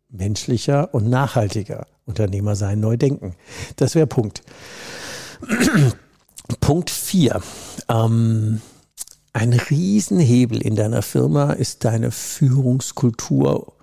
menschlicher 0.09 0.93
und 0.93 1.09
nachhaltiger. 1.09 1.87
Unternehmer 2.05 2.55
sein, 2.55 2.79
neu 2.79 2.97
denken. 2.97 3.35
Das 3.75 3.95
wäre 3.95 4.07
Punkt. 4.07 4.43
Punkt 6.59 6.89
vier. 6.89 7.41
Ähm, 7.89 8.61
ein 9.33 9.53
Riesenhebel 9.53 10.61
in 10.61 10.75
deiner 10.75 11.01
Firma 11.01 11.51
ist 11.53 11.83
deine 11.83 12.11
Führungskultur, 12.11 13.73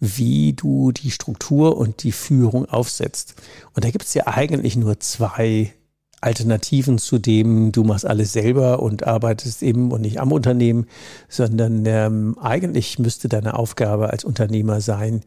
wie 0.00 0.52
du 0.52 0.90
die 0.92 1.10
Struktur 1.10 1.76
und 1.76 2.02
die 2.02 2.12
Führung 2.12 2.66
aufsetzt. 2.66 3.34
Und 3.74 3.84
da 3.84 3.90
gibt 3.90 4.04
es 4.04 4.14
ja 4.14 4.26
eigentlich 4.26 4.76
nur 4.76 4.98
zwei 4.98 5.72
Alternativen 6.20 6.98
zu 6.98 7.18
dem, 7.18 7.72
du 7.72 7.84
machst 7.84 8.06
alles 8.06 8.32
selber 8.32 8.82
und 8.82 9.06
arbeitest 9.06 9.62
eben 9.62 9.92
und 9.92 10.00
nicht 10.00 10.18
am 10.18 10.32
Unternehmen, 10.32 10.86
sondern 11.28 11.84
ähm, 11.86 12.36
eigentlich 12.40 12.98
müsste 12.98 13.28
deine 13.28 13.58
Aufgabe 13.58 14.10
als 14.10 14.24
Unternehmer 14.24 14.80
sein, 14.80 15.20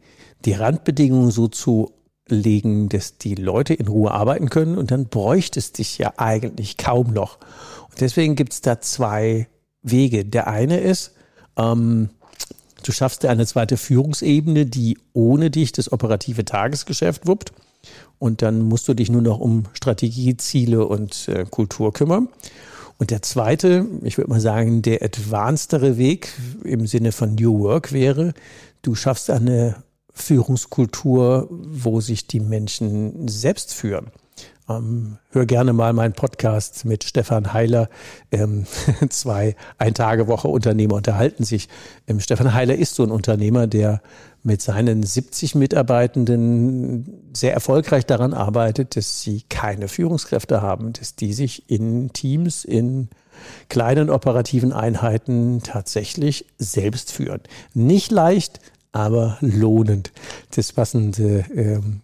die 0.44 0.52
Randbedingungen 0.52 1.30
so 1.30 1.48
zu 1.48 1.92
legen, 2.34 2.88
dass 2.88 3.18
die 3.18 3.34
Leute 3.34 3.74
in 3.74 3.88
Ruhe 3.88 4.10
arbeiten 4.10 4.50
können 4.50 4.78
und 4.78 4.90
dann 4.90 5.06
bräuchtest 5.06 5.78
dich 5.78 5.98
ja 5.98 6.14
eigentlich 6.16 6.76
kaum 6.76 7.12
noch. 7.12 7.38
Und 7.90 8.00
deswegen 8.00 8.36
gibt 8.36 8.52
es 8.52 8.60
da 8.60 8.80
zwei 8.80 9.48
Wege. 9.82 10.24
Der 10.24 10.46
eine 10.46 10.80
ist, 10.80 11.14
ähm, 11.56 12.10
Du 12.82 12.92
schaffst 12.92 13.22
dir 13.22 13.30
eine 13.30 13.46
zweite 13.46 13.76
Führungsebene, 13.76 14.66
die 14.66 14.98
ohne 15.12 15.50
dich 15.50 15.72
das 15.72 15.92
operative 15.92 16.44
Tagesgeschäft 16.44 17.26
wuppt. 17.26 17.52
Und 18.18 18.42
dann 18.42 18.62
musst 18.62 18.88
du 18.88 18.94
dich 18.94 19.10
nur 19.10 19.22
noch 19.22 19.38
um 19.38 19.64
Strategie, 19.72 20.36
Ziele 20.36 20.86
und 20.86 21.28
äh, 21.28 21.44
Kultur 21.48 21.92
kümmern. 21.92 22.28
Und 22.98 23.10
der 23.10 23.22
zweite, 23.22 23.86
ich 24.02 24.18
würde 24.18 24.30
mal 24.30 24.40
sagen, 24.40 24.82
der 24.82 25.02
advancedere 25.02 25.96
Weg 25.96 26.32
im 26.64 26.86
Sinne 26.86 27.12
von 27.12 27.34
New 27.34 27.60
Work 27.60 27.92
wäre, 27.92 28.34
du 28.82 28.94
schaffst 28.94 29.30
eine 29.30 29.76
Führungskultur, 30.14 31.48
wo 31.50 32.00
sich 32.00 32.26
die 32.26 32.40
Menschen 32.40 33.28
selbst 33.28 33.74
führen. 33.74 34.10
Ähm, 34.70 35.18
hör 35.30 35.46
gerne 35.46 35.72
mal 35.72 35.92
meinen 35.92 36.12
Podcast 36.12 36.84
mit 36.84 37.02
Stefan 37.04 37.52
Heiler. 37.52 37.88
Ähm, 38.30 38.66
zwei 39.10 39.56
Ein-Tage-Woche-Unternehmer 39.78 40.94
unterhalten 40.94 41.44
sich. 41.44 41.68
Ähm, 42.06 42.20
Stefan 42.20 42.54
Heiler 42.54 42.76
ist 42.76 42.94
so 42.94 43.02
ein 43.02 43.10
Unternehmer, 43.10 43.66
der 43.66 44.00
mit 44.42 44.62
seinen 44.62 45.02
70 45.02 45.54
Mitarbeitenden 45.54 47.32
sehr 47.34 47.52
erfolgreich 47.52 48.06
daran 48.06 48.32
arbeitet, 48.32 48.96
dass 48.96 49.22
sie 49.22 49.42
keine 49.48 49.88
Führungskräfte 49.88 50.62
haben, 50.62 50.92
dass 50.92 51.14
die 51.14 51.32
sich 51.32 51.68
in 51.68 52.12
Teams, 52.12 52.64
in 52.64 53.08
kleinen 53.68 54.08
operativen 54.08 54.72
Einheiten 54.72 55.62
tatsächlich 55.62 56.46
selbst 56.58 57.12
führen. 57.12 57.40
Nicht 57.74 58.10
leicht, 58.10 58.60
aber 58.92 59.38
lohnend. 59.40 60.12
Das 60.54 60.72
passende 60.72 61.44
ähm, 61.54 62.02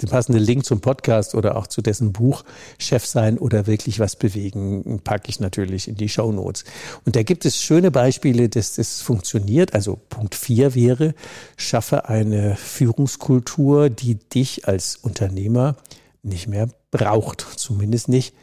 den 0.00 0.08
passenden 0.08 0.42
Link 0.42 0.64
zum 0.64 0.80
Podcast 0.80 1.34
oder 1.34 1.56
auch 1.56 1.66
zu 1.66 1.82
dessen 1.82 2.12
Buch 2.12 2.44
Chef 2.78 3.04
sein 3.04 3.36
oder 3.38 3.66
wirklich 3.66 3.98
was 3.98 4.16
bewegen, 4.16 5.00
packe 5.02 5.28
ich 5.28 5.40
natürlich 5.40 5.88
in 5.88 5.96
die 5.96 6.08
Show 6.08 6.30
Notes. 6.30 6.64
Und 7.04 7.16
da 7.16 7.22
gibt 7.22 7.44
es 7.44 7.60
schöne 7.60 7.90
Beispiele, 7.90 8.48
dass 8.48 8.76
das 8.76 9.00
funktioniert. 9.00 9.74
Also 9.74 9.98
Punkt 10.08 10.34
vier 10.34 10.74
wäre, 10.74 11.14
schaffe 11.56 12.08
eine 12.08 12.54
Führungskultur, 12.56 13.90
die 13.90 14.14
dich 14.16 14.68
als 14.68 14.96
Unternehmer 14.96 15.76
nicht 16.22 16.46
mehr 16.46 16.68
braucht. 16.90 17.46
Zumindest 17.56 18.08
nicht 18.08 18.34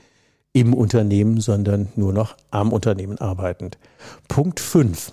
im 0.51 0.73
Unternehmen, 0.73 1.39
sondern 1.39 1.87
nur 1.95 2.11
noch 2.13 2.35
am 2.51 2.73
Unternehmen 2.73 3.17
arbeitend. 3.19 3.77
Punkt 4.27 4.59
fünf. 4.59 5.11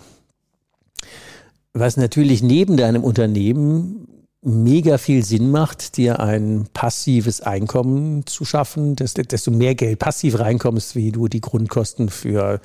Was 1.74 1.96
natürlich 1.96 2.42
neben 2.42 2.76
deinem 2.76 3.02
Unternehmen 3.02 4.02
mega 4.44 4.98
viel 4.98 5.24
Sinn 5.24 5.52
macht, 5.52 5.96
dir 5.96 6.18
ein 6.18 6.66
passives 6.74 7.42
Einkommen 7.42 8.26
zu 8.26 8.44
schaffen, 8.44 8.96
desto, 8.96 9.52
mehr 9.52 9.76
Geld 9.76 10.00
passiv 10.00 10.40
reinkommst, 10.40 10.96
wie 10.96 11.12
du 11.12 11.28
die 11.28 11.40
Grundkosten 11.40 12.08
für 12.08 12.60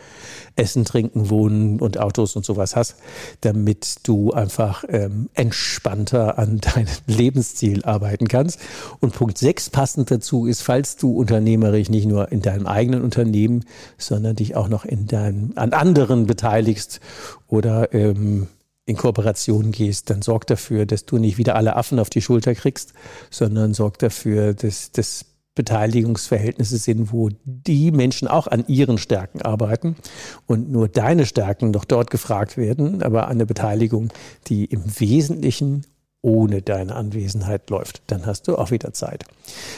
Essen, 0.56 0.86
Trinken, 0.86 1.30
Wohnen 1.30 1.80
und 1.80 2.00
Autos 2.00 2.36
und 2.36 2.44
sowas 2.44 2.76
hast, 2.76 2.96
damit 3.42 3.98
du 4.04 4.32
einfach 4.32 4.86
ähm, 4.90 5.30
entspannter 5.36 6.40
an 6.40 6.60
deinem 6.76 6.88
Lebensziel 7.06 7.86
arbeiten 7.86 8.28
kannst. 8.28 8.60
Und 9.00 9.14
Punkt 9.14 9.38
6 9.38 9.70
passend 9.70 10.10
dazu 10.10 10.48
ist, 10.48 10.64
falls 10.64 10.96
du 10.96 11.12
unternehmerisch 11.12 11.90
nicht 11.90 12.08
nur 12.08 12.32
in 12.32 12.42
deinem 12.42 12.66
eigenen 12.66 13.04
Unternehmen, 13.04 13.66
sondern 14.00 14.36
dich 14.36 14.56
auch 14.56 14.68
noch 14.68 14.84
in 14.84 15.06
deinem, 15.06 15.54
an 15.56 15.74
anderen 15.74 16.26
beteiligst 16.26 17.02
oder 17.48 17.94
ähm, 17.94 18.48
in 18.88 18.96
Kooperation 18.96 19.72
gehst, 19.72 20.10
dann 20.10 20.22
sorg 20.22 20.48
dafür, 20.48 20.86
dass 20.86 21.06
du 21.06 21.18
nicht 21.18 21.38
wieder 21.38 21.56
alle 21.56 21.76
Affen 21.76 22.00
auf 22.00 22.10
die 22.10 22.22
Schulter 22.22 22.56
kriegst, 22.56 22.94
sondern 23.30 23.74
sorg 23.74 24.00
dafür, 24.00 24.54
dass 24.54 24.92
das 24.94 25.26
Beteiligungsverhältnisse 25.56 26.78
sind, 26.78 27.12
wo 27.12 27.30
die 27.44 27.92
Menschen 27.92 28.30
auch 28.30 28.48
an 28.48 28.64
ihren 28.68 28.98
Stärken 28.98 29.42
arbeiten 29.42 29.98
und 30.46 30.72
nur 30.72 30.88
deine 30.88 31.26
Stärken 31.26 31.72
noch 31.72 31.84
dort 31.84 32.12
gefragt 32.12 32.56
werden, 32.56 33.04
aber 33.04 33.28
eine 33.28 33.46
Beteiligung, 33.46 34.10
die 34.48 34.66
im 34.66 34.84
Wesentlichen 35.00 35.86
ohne 36.22 36.62
deine 36.62 36.96
Anwesenheit 36.96 37.70
läuft. 37.70 38.02
Dann 38.08 38.26
hast 38.26 38.48
du 38.48 38.58
auch 38.58 38.72
wieder 38.72 38.94
Zeit. 38.94 39.26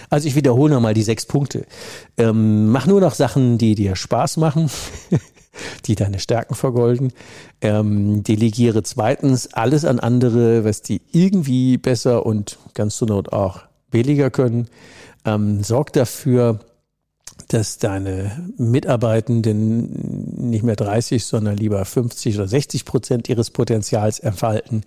Also 0.09 0.27
ich 0.27 0.35
wiederhole 0.35 0.73
nochmal 0.73 0.93
die 0.93 1.03
sechs 1.03 1.25
Punkte. 1.25 1.65
Ähm, 2.17 2.69
mach 2.69 2.87
nur 2.87 3.01
noch 3.01 3.13
Sachen, 3.13 3.57
die 3.57 3.75
dir 3.75 3.95
Spaß 3.95 4.37
machen. 4.37 4.69
die 5.85 5.95
deine 5.95 6.19
Stärken 6.19 6.55
vergolden. 6.55 7.11
Ähm, 7.61 8.23
delegiere 8.23 8.83
zweitens 8.83 9.53
alles 9.53 9.85
an 9.85 9.99
andere, 9.99 10.63
was 10.63 10.81
die 10.81 11.01
irgendwie 11.11 11.77
besser 11.77 12.25
und 12.25 12.57
ganz 12.73 12.97
zur 12.97 13.09
Not 13.09 13.33
auch 13.33 13.61
billiger 13.91 14.29
können. 14.29 14.67
Ähm, 15.25 15.63
sorg 15.63 15.93
dafür, 15.93 16.59
dass 17.47 17.77
deine 17.77 18.49
Mitarbeitenden 18.57 20.49
nicht 20.49 20.63
mehr 20.63 20.75
30, 20.75 21.25
sondern 21.25 21.57
lieber 21.57 21.83
50 21.83 22.35
oder 22.35 22.47
60 22.47 22.85
Prozent 22.85 23.29
ihres 23.29 23.49
Potenzials 23.49 24.19
entfalten. 24.19 24.83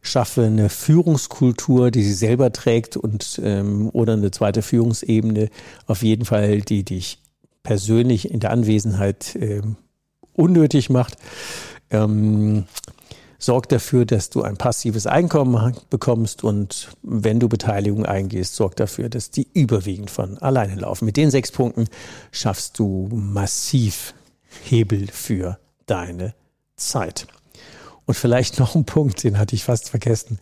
Schaffe 0.00 0.44
eine 0.44 0.68
Führungskultur, 0.68 1.90
die 1.90 2.02
sie 2.02 2.14
selber 2.14 2.52
trägt 2.52 2.96
und 2.96 3.40
ähm, 3.42 3.90
oder 3.92 4.14
eine 4.14 4.30
zweite 4.30 4.62
Führungsebene, 4.62 5.48
auf 5.86 6.02
jeden 6.02 6.24
Fall, 6.24 6.60
die 6.60 6.84
dich 6.84 7.18
persönlich 7.62 8.30
in 8.30 8.40
der 8.40 8.50
Anwesenheit 8.50 9.36
ähm, 9.36 9.76
unnötig 10.32 10.88
macht. 10.88 11.16
Ähm, 11.90 12.64
sorgt 13.38 13.70
dafür, 13.72 14.04
dass 14.04 14.30
du 14.30 14.42
ein 14.42 14.56
passives 14.56 15.06
Einkommen 15.06 15.76
bekommst 15.90 16.42
und 16.42 16.90
wenn 17.02 17.38
du 17.38 17.48
Beteiligung 17.48 18.04
eingehst, 18.04 18.56
sorgt 18.56 18.80
dafür, 18.80 19.08
dass 19.08 19.30
die 19.30 19.46
überwiegend 19.54 20.10
von 20.10 20.38
alleine 20.38 20.74
laufen. 20.74 21.04
Mit 21.04 21.16
den 21.16 21.30
sechs 21.30 21.52
Punkten 21.52 21.86
schaffst 22.32 22.78
du 22.78 23.08
massiv 23.12 24.14
Hebel 24.64 25.06
für 25.08 25.58
deine 25.86 26.34
Zeit. 26.76 27.26
Und 28.08 28.14
vielleicht 28.14 28.58
noch 28.58 28.74
ein 28.74 28.86
Punkt, 28.86 29.22
den 29.22 29.36
hatte 29.38 29.54
ich 29.54 29.64
fast 29.64 29.90
vergessen. 29.90 30.38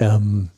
Ähm, 0.00 0.50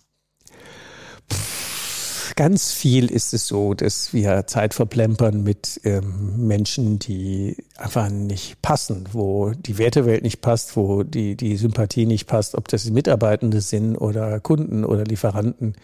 ganz 2.34 2.72
viel 2.72 3.10
ist 3.10 3.34
es 3.34 3.46
so, 3.46 3.74
dass 3.74 4.14
wir 4.14 4.46
Zeit 4.46 4.72
verplempern 4.72 5.42
mit 5.42 5.78
ähm, 5.84 6.46
Menschen, 6.46 6.98
die 6.98 7.62
einfach 7.76 8.08
nicht 8.08 8.62
passen, 8.62 9.04
wo 9.12 9.50
die 9.50 9.76
Wertewelt 9.76 10.22
nicht 10.22 10.40
passt, 10.40 10.78
wo 10.78 11.02
die, 11.02 11.36
die 11.36 11.58
Sympathie 11.58 12.06
nicht 12.06 12.26
passt, 12.26 12.54
ob 12.54 12.68
das 12.68 12.88
Mitarbeitende 12.88 13.60
sind 13.60 13.94
oder 13.94 14.40
Kunden 14.40 14.86
oder 14.86 15.04
Lieferanten. 15.04 15.76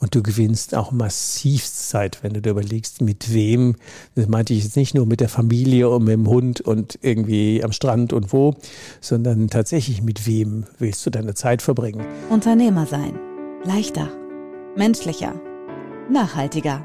Und 0.00 0.14
du 0.14 0.22
gewinnst 0.22 0.76
auch 0.76 0.92
massiv 0.92 1.64
Zeit, 1.64 2.22
wenn 2.22 2.32
du 2.32 2.40
dir 2.40 2.50
überlegst, 2.50 3.00
mit 3.00 3.32
wem. 3.32 3.74
Das 4.14 4.28
meinte 4.28 4.54
ich 4.54 4.62
jetzt 4.62 4.76
nicht 4.76 4.94
nur 4.94 5.06
mit 5.06 5.20
der 5.20 5.28
Familie 5.28 5.88
und 5.90 6.04
mit 6.04 6.12
dem 6.12 6.28
Hund 6.28 6.60
und 6.60 6.98
irgendwie 7.02 7.64
am 7.64 7.72
Strand 7.72 8.12
und 8.12 8.32
wo, 8.32 8.54
sondern 9.00 9.50
tatsächlich 9.50 10.02
mit 10.02 10.26
wem 10.26 10.64
willst 10.78 11.04
du 11.04 11.10
deine 11.10 11.34
Zeit 11.34 11.62
verbringen. 11.62 12.06
Unternehmer 12.30 12.86
sein. 12.86 13.18
Leichter. 13.64 14.08
Menschlicher 14.76 15.34
nachhaltiger. 16.10 16.84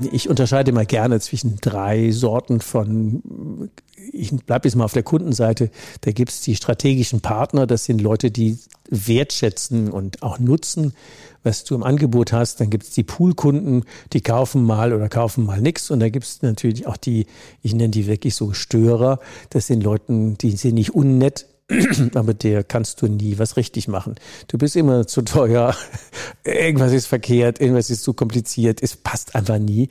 Ich 0.00 0.28
unterscheide 0.28 0.72
mal 0.72 0.86
gerne 0.86 1.20
zwischen 1.20 1.58
drei 1.60 2.10
Sorten 2.10 2.60
von, 2.60 3.70
ich 4.12 4.30
bleibe 4.30 4.66
jetzt 4.66 4.74
mal 4.74 4.84
auf 4.84 4.92
der 4.92 5.02
Kundenseite, 5.02 5.70
da 6.00 6.12
gibt 6.12 6.30
es 6.30 6.40
die 6.40 6.56
strategischen 6.56 7.20
Partner, 7.20 7.66
das 7.66 7.84
sind 7.84 8.00
Leute, 8.00 8.30
die 8.30 8.58
wertschätzen 8.88 9.90
und 9.90 10.22
auch 10.22 10.38
nutzen, 10.38 10.94
was 11.42 11.64
du 11.64 11.74
im 11.74 11.82
Angebot 11.82 12.32
hast. 12.32 12.60
Dann 12.60 12.70
gibt 12.70 12.84
es 12.84 12.90
die 12.90 13.02
Poolkunden, 13.02 13.84
die 14.12 14.20
kaufen 14.20 14.62
mal 14.64 14.92
oder 14.92 15.08
kaufen 15.08 15.44
mal 15.44 15.60
nichts. 15.60 15.90
Und 15.90 16.00
da 16.00 16.08
gibt 16.08 16.24
es 16.24 16.42
natürlich 16.42 16.86
auch 16.86 16.96
die, 16.96 17.26
ich 17.62 17.74
nenne 17.74 17.90
die 17.90 18.06
wirklich 18.06 18.34
so 18.34 18.52
Störer, 18.52 19.18
das 19.50 19.66
sind 19.66 19.82
Leute, 19.82 20.36
die 20.40 20.52
sind 20.52 20.74
nicht 20.74 20.94
unnett, 20.94 21.46
aber 22.14 22.34
der 22.34 22.64
kannst 22.64 23.02
du 23.02 23.06
nie 23.06 23.38
was 23.38 23.56
richtig 23.56 23.88
machen. 23.88 24.16
Du 24.48 24.58
bist 24.58 24.76
immer 24.76 25.06
zu 25.06 25.22
teuer, 25.22 25.74
irgendwas 26.44 26.92
ist 26.92 27.06
verkehrt, 27.06 27.60
irgendwas 27.60 27.90
ist 27.90 28.02
zu 28.02 28.12
kompliziert, 28.12 28.82
es 28.82 28.96
passt 28.96 29.34
einfach 29.34 29.58
nie. 29.58 29.88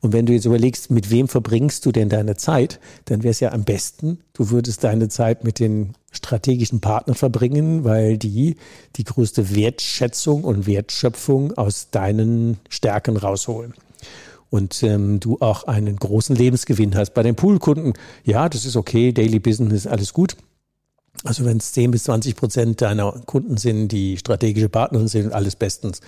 Und 0.00 0.12
wenn 0.12 0.26
du 0.26 0.32
jetzt 0.32 0.44
überlegst, 0.44 0.90
mit 0.90 1.10
wem 1.10 1.28
verbringst 1.28 1.84
du 1.86 1.92
denn 1.92 2.08
deine 2.08 2.36
Zeit, 2.36 2.80
dann 3.06 3.22
wäre 3.22 3.32
es 3.32 3.40
ja 3.40 3.52
am 3.52 3.64
besten, 3.64 4.18
du 4.32 4.50
würdest 4.50 4.84
deine 4.84 5.08
Zeit 5.08 5.44
mit 5.44 5.58
den 5.58 5.94
strategischen 6.10 6.80
Partnern 6.80 7.16
verbringen, 7.16 7.84
weil 7.84 8.16
die 8.16 8.56
die 8.96 9.04
größte 9.04 9.54
Wertschätzung 9.54 10.44
und 10.44 10.66
Wertschöpfung 10.66 11.52
aus 11.58 11.90
deinen 11.90 12.58
Stärken 12.68 13.16
rausholen 13.16 13.74
und 14.50 14.82
ähm, 14.82 15.20
du 15.20 15.38
auch 15.40 15.64
einen 15.64 15.96
großen 15.96 16.34
Lebensgewinn 16.34 16.96
hast. 16.96 17.12
Bei 17.12 17.22
den 17.22 17.34
Poolkunden, 17.34 17.92
ja, 18.24 18.48
das 18.48 18.64
ist 18.64 18.76
okay, 18.76 19.12
Daily 19.12 19.38
Business, 19.38 19.86
alles 19.86 20.12
gut. 20.14 20.36
Also 21.24 21.44
wenn 21.44 21.56
es 21.56 21.72
10 21.72 21.90
bis 21.90 22.04
20 22.04 22.36
Prozent 22.36 22.80
deiner 22.80 23.10
Kunden 23.10 23.56
sind, 23.56 23.88
die 23.88 24.16
strategische 24.18 24.68
Partner 24.68 25.08
sind, 25.08 25.32
alles 25.32 25.56
bestens. 25.56 26.00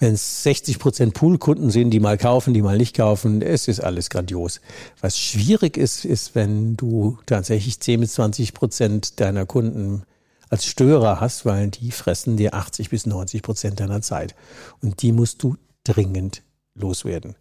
Wenn 0.00 0.14
es 0.14 0.42
60 0.42 0.78
Prozent 0.78 1.14
Poolkunden 1.14 1.70
sind, 1.70 1.90
die 1.90 2.00
mal 2.00 2.18
kaufen, 2.18 2.52
die 2.52 2.62
mal 2.62 2.76
nicht 2.76 2.96
kaufen, 2.96 3.42
es 3.42 3.68
ist 3.68 3.80
alles 3.80 4.10
grandios. 4.10 4.60
Was 5.00 5.18
schwierig 5.18 5.76
ist, 5.76 6.04
ist, 6.04 6.34
wenn 6.34 6.76
du 6.76 7.18
tatsächlich 7.26 7.78
10 7.78 8.00
bis 8.00 8.14
20 8.14 8.52
Prozent 8.52 9.20
deiner 9.20 9.46
Kunden 9.46 10.02
als 10.48 10.66
Störer 10.66 11.20
hast, 11.20 11.46
weil 11.46 11.68
die 11.68 11.92
fressen 11.92 12.36
dir 12.36 12.54
80 12.54 12.90
bis 12.90 13.06
90 13.06 13.42
Prozent 13.42 13.78
deiner 13.78 14.02
Zeit. 14.02 14.34
Und 14.82 15.02
die 15.02 15.12
musst 15.12 15.42
du 15.44 15.56
dringend 15.84 16.42
loswerden. 16.74 17.36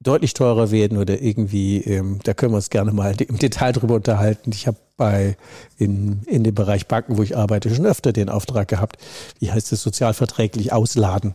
Deutlich 0.00 0.34
teurer 0.34 0.70
werden 0.70 0.98
oder 0.98 1.20
irgendwie, 1.20 1.78
ähm, 1.78 2.20
da 2.22 2.34
können 2.34 2.52
wir 2.52 2.56
uns 2.56 2.70
gerne 2.70 2.92
mal 2.92 3.14
im 3.20 3.38
Detail 3.38 3.72
drüber 3.72 3.94
unterhalten. 3.94 4.50
Ich 4.52 4.66
habe 4.66 4.76
bei 4.96 5.36
in, 5.76 6.22
in 6.26 6.44
dem 6.44 6.54
Bereich 6.54 6.86
Banken, 6.86 7.18
wo 7.18 7.22
ich 7.22 7.36
arbeite, 7.36 7.74
schon 7.74 7.86
öfter 7.86 8.12
den 8.12 8.28
Auftrag 8.28 8.68
gehabt, 8.68 8.98
wie 9.40 9.50
heißt 9.50 9.72
es, 9.72 9.82
sozialverträglich 9.82 10.72
ausladen. 10.72 11.32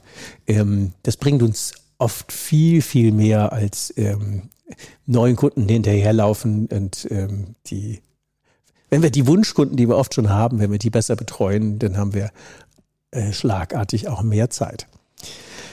Ähm, 0.48 0.94
das 1.04 1.18
bringt 1.18 1.44
uns 1.44 1.74
oft 1.98 2.32
viel, 2.32 2.82
viel 2.82 3.12
mehr 3.12 3.52
als 3.52 3.94
ähm, 3.98 4.44
neuen 5.06 5.36
Kunden 5.36 5.68
hinterherlaufen 5.68 6.68
und 6.68 7.08
ähm, 7.12 7.56
die 7.68 8.02
wenn 8.90 9.02
wir 9.02 9.10
die 9.10 9.26
Wunschkunden, 9.26 9.76
die 9.76 9.90
wir 9.90 9.98
oft 9.98 10.14
schon 10.14 10.30
haben, 10.30 10.60
wenn 10.60 10.72
wir 10.72 10.78
die 10.78 10.92
besser 10.92 11.16
betreuen, 11.16 11.80
dann 11.80 11.98
haben 11.98 12.14
wir 12.14 12.30
äh, 13.10 13.34
schlagartig 13.34 14.08
auch 14.08 14.22
mehr 14.22 14.52
Zeit. 14.52 14.86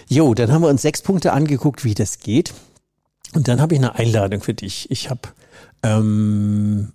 Jo, 0.08 0.32
dann 0.32 0.50
haben 0.50 0.62
wir 0.62 0.68
uns 0.68 0.80
sechs 0.80 1.02
Punkte 1.02 1.34
angeguckt, 1.34 1.84
wie 1.84 1.92
das 1.92 2.20
geht. 2.20 2.54
Und 3.34 3.48
dann 3.48 3.60
habe 3.60 3.74
ich 3.74 3.80
eine 3.80 3.94
Einladung 3.94 4.40
für 4.40 4.54
dich. 4.54 4.90
Ich 4.90 5.10
habe 5.10 5.28
ähm, 5.82 6.92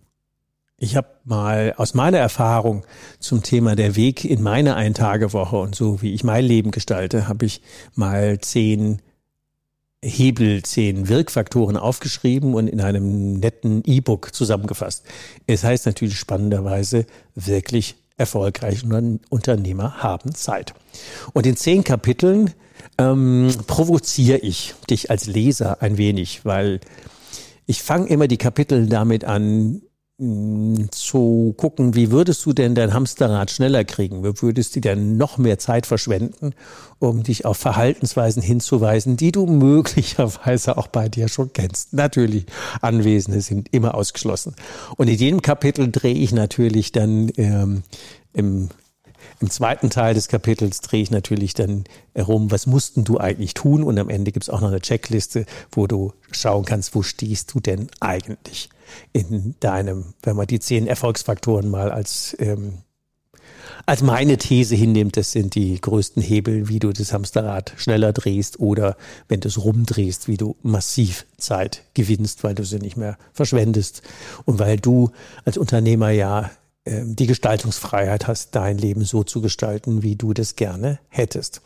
ich 0.78 0.96
habe 0.96 1.08
mal 1.24 1.74
aus 1.78 1.94
meiner 1.94 2.18
Erfahrung 2.18 2.86
zum 3.20 3.44
Thema 3.44 3.76
der 3.76 3.96
Weg 3.96 4.26
in 4.26 4.44
meine 4.44 4.76
Eintagewoche 4.76 5.58
und 5.58 5.74
so, 5.74 6.02
wie 6.02 6.14
ich 6.14 6.24
mein 6.24 6.44
Leben 6.44 6.72
gestalte, 6.72 7.28
habe 7.30 7.46
ich 7.46 7.62
mal 7.96 8.40
zehn 8.40 9.02
Hebel, 10.04 10.64
zehn 10.64 11.08
Wirkfaktoren 11.08 11.78
aufgeschrieben 11.78 12.54
und 12.54 12.68
in 12.68 12.82
einem 12.82 13.34
netten 13.36 13.84
E-Book 13.86 14.36
zusammengefasst. 14.36 15.06
Es 15.48 15.64
heißt 15.64 15.86
natürlich 15.86 16.20
spannenderweise 16.20 17.06
wirklich 17.34 17.96
erfolgreiche 18.18 18.86
Unternehmer 19.30 20.04
haben 20.04 20.36
Zeit. 20.36 20.74
Und 21.34 21.46
in 21.46 21.56
zehn 21.56 21.84
Kapiteln 21.84 22.52
ähm, 22.98 23.54
provoziere 23.68 24.38
ich 24.40 24.74
dich 24.90 25.10
als 25.10 25.26
Leser 25.28 25.82
ein 25.82 25.98
wenig, 25.98 26.46
weil 26.46 26.80
ich 27.66 27.82
fange 27.82 28.08
immer 28.08 28.28
die 28.28 28.38
Kapitel 28.38 28.88
damit 28.88 29.26
an, 29.26 29.82
mm, 30.18 30.86
zu 30.92 31.54
gucken, 31.58 31.96
wie 31.96 32.12
würdest 32.12 32.46
du 32.46 32.54
denn 32.54 32.76
dein 32.76 32.94
Hamsterrad 32.94 33.50
schneller 33.52 33.84
kriegen? 33.84 34.24
Wie 34.24 34.42
würdest 34.42 34.76
du 34.76 34.82
denn 34.82 35.18
noch 35.18 35.38
mehr 35.38 35.58
Zeit 35.58 35.86
verschwenden, 35.86 36.54
um 37.00 37.24
dich 37.24 37.46
auf 37.46 37.58
Verhaltensweisen 37.58 38.42
hinzuweisen, 38.42 39.18
die 39.18 39.32
du 39.32 39.46
möglicherweise 39.48 40.78
auch 40.78 40.88
bei 40.88 41.10
dir 41.10 41.28
schon 41.28 41.52
kennst? 41.54 41.94
Natürlich, 41.94 42.46
Anwesende 42.82 43.42
sind 43.42 43.74
immer 43.74 43.96
ausgeschlossen. 43.96 44.56
Und 44.96 45.10
in 45.10 45.18
jedem 45.18 45.42
Kapitel 45.42 45.92
drehe 45.92 46.14
ich 46.14 46.32
natürlich 46.32 46.92
dann 46.92 47.32
ähm, 47.38 47.84
im 48.34 48.70
im 49.40 49.50
zweiten 49.50 49.90
Teil 49.90 50.14
des 50.14 50.28
Kapitels 50.28 50.82
drehe 50.82 51.02
ich 51.02 51.12
natürlich 51.12 51.54
dann 51.54 51.84
herum, 52.14 52.52
was 52.52 52.68
mussten 52.68 53.04
du 53.04 53.18
eigentlich 53.18 53.54
tun? 53.54 53.84
Und 53.84 54.00
am 54.00 54.10
Ende 54.10 54.32
gibt 54.32 54.44
es 54.44 54.50
auch 54.50 54.62
noch 54.62 54.70
eine 54.70 54.82
Checkliste, 54.82 55.46
wo 55.72 55.88
du 55.88 56.14
schauen 56.32 56.66
kannst, 56.66 56.96
wo 56.96 57.04
stehst 57.04 57.54
du 57.54 57.60
denn 57.60 57.88
eigentlich 58.00 58.70
in 59.14 59.56
deinem, 59.60 60.14
wenn 60.24 60.36
man 60.36 60.48
die 60.48 60.60
zehn 60.60 60.88
Erfolgsfaktoren 60.88 61.70
mal 61.70 61.92
als, 61.92 62.36
ähm, 62.40 62.80
als 63.86 64.02
meine 64.02 64.38
These 64.38 64.76
hinnimmt, 64.76 65.18
das 65.18 65.32
sind 65.32 65.56
die 65.56 65.80
größten 65.80 66.22
Hebel, 66.22 66.70
wie 66.70 66.80
du 66.80 66.92
das 66.92 67.14
Hamsterrad 67.14 67.74
schneller 67.78 68.14
drehst 68.14 68.60
oder 68.60 68.98
wenn 69.28 69.42
du 69.42 69.48
es 69.48 69.64
rumdrehst, 69.64 70.28
wie 70.28 70.38
du 70.38 70.56
massiv 70.64 71.26
Zeit 71.38 71.84
gewinnst, 71.94 72.44
weil 72.44 72.56
du 72.56 72.64
sie 72.64 72.80
nicht 72.80 72.98
mehr 72.98 73.18
verschwendest 73.34 74.02
und 74.46 74.60
weil 74.60 74.78
du 74.78 75.12
als 75.44 75.58
Unternehmer 75.58 76.10
ja 76.10 76.50
die 76.86 77.28
Gestaltungsfreiheit 77.28 78.28
hast, 78.28 78.56
dein 78.56 78.78
Leben 78.78 79.04
so 79.04 79.24
zu 79.24 79.42
gestalten, 79.42 80.04
wie 80.04 80.16
du 80.16 80.34
das 80.34 80.56
gerne 80.56 81.00
hättest. 81.10 81.62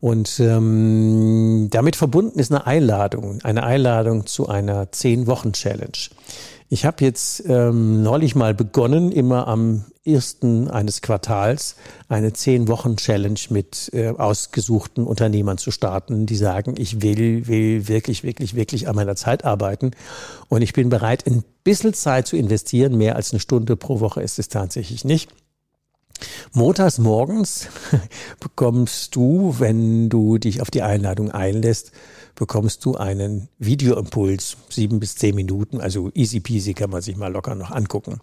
Und 0.00 0.40
ähm, 0.40 1.68
damit 1.70 1.94
verbunden 1.96 2.38
ist 2.38 2.50
eine 2.50 2.66
Einladung, 2.66 3.40
eine 3.42 3.64
Einladung 3.64 4.26
zu 4.26 4.48
einer 4.48 4.90
zehn-Wochen-Challenge. 4.90 6.08
Ich 6.70 6.86
habe 6.86 7.04
jetzt 7.04 7.44
ähm, 7.46 8.02
neulich 8.02 8.34
mal 8.34 8.54
begonnen, 8.54 9.12
immer 9.12 9.46
am 9.46 9.84
ersten 10.04 10.68
eines 10.68 11.02
Quartals 11.02 11.76
eine 12.08 12.32
zehn 12.32 12.68
Wochen 12.68 12.96
Challenge 12.96 13.38
mit 13.50 13.90
äh, 13.92 14.08
ausgesuchten 14.08 15.06
Unternehmern 15.06 15.58
zu 15.58 15.70
starten, 15.70 16.24
die 16.24 16.36
sagen, 16.36 16.74
ich 16.78 17.02
will, 17.02 17.46
will 17.46 17.86
wirklich, 17.86 18.22
wirklich, 18.22 18.54
wirklich 18.54 18.88
an 18.88 18.96
meiner 18.96 19.16
Zeit 19.16 19.44
arbeiten 19.44 19.90
und 20.48 20.62
ich 20.62 20.72
bin 20.72 20.88
bereit, 20.88 21.26
ein 21.26 21.44
bisschen 21.64 21.92
Zeit 21.92 22.26
zu 22.26 22.36
investieren. 22.36 22.96
Mehr 22.96 23.16
als 23.16 23.32
eine 23.32 23.40
Stunde 23.40 23.76
pro 23.76 24.00
Woche 24.00 24.22
ist 24.22 24.38
es 24.38 24.48
tatsächlich 24.48 25.04
nicht. 25.04 25.30
Montags 26.52 26.98
morgens 26.98 27.68
bekommst 28.40 29.14
du, 29.16 29.56
wenn 29.58 30.08
du 30.08 30.38
dich 30.38 30.62
auf 30.62 30.70
die 30.70 30.82
Einladung 30.82 31.30
einlässt, 31.30 31.92
bekommst 32.34 32.84
du 32.84 32.96
einen 32.96 33.48
Videoimpuls, 33.58 34.56
sieben 34.70 34.98
bis 35.00 35.16
zehn 35.16 35.34
Minuten, 35.34 35.80
also 35.80 36.10
easy 36.14 36.40
peasy 36.40 36.74
kann 36.74 36.90
man 36.90 37.02
sich 37.02 37.16
mal 37.16 37.32
locker 37.32 37.54
noch 37.54 37.70
angucken. 37.70 38.20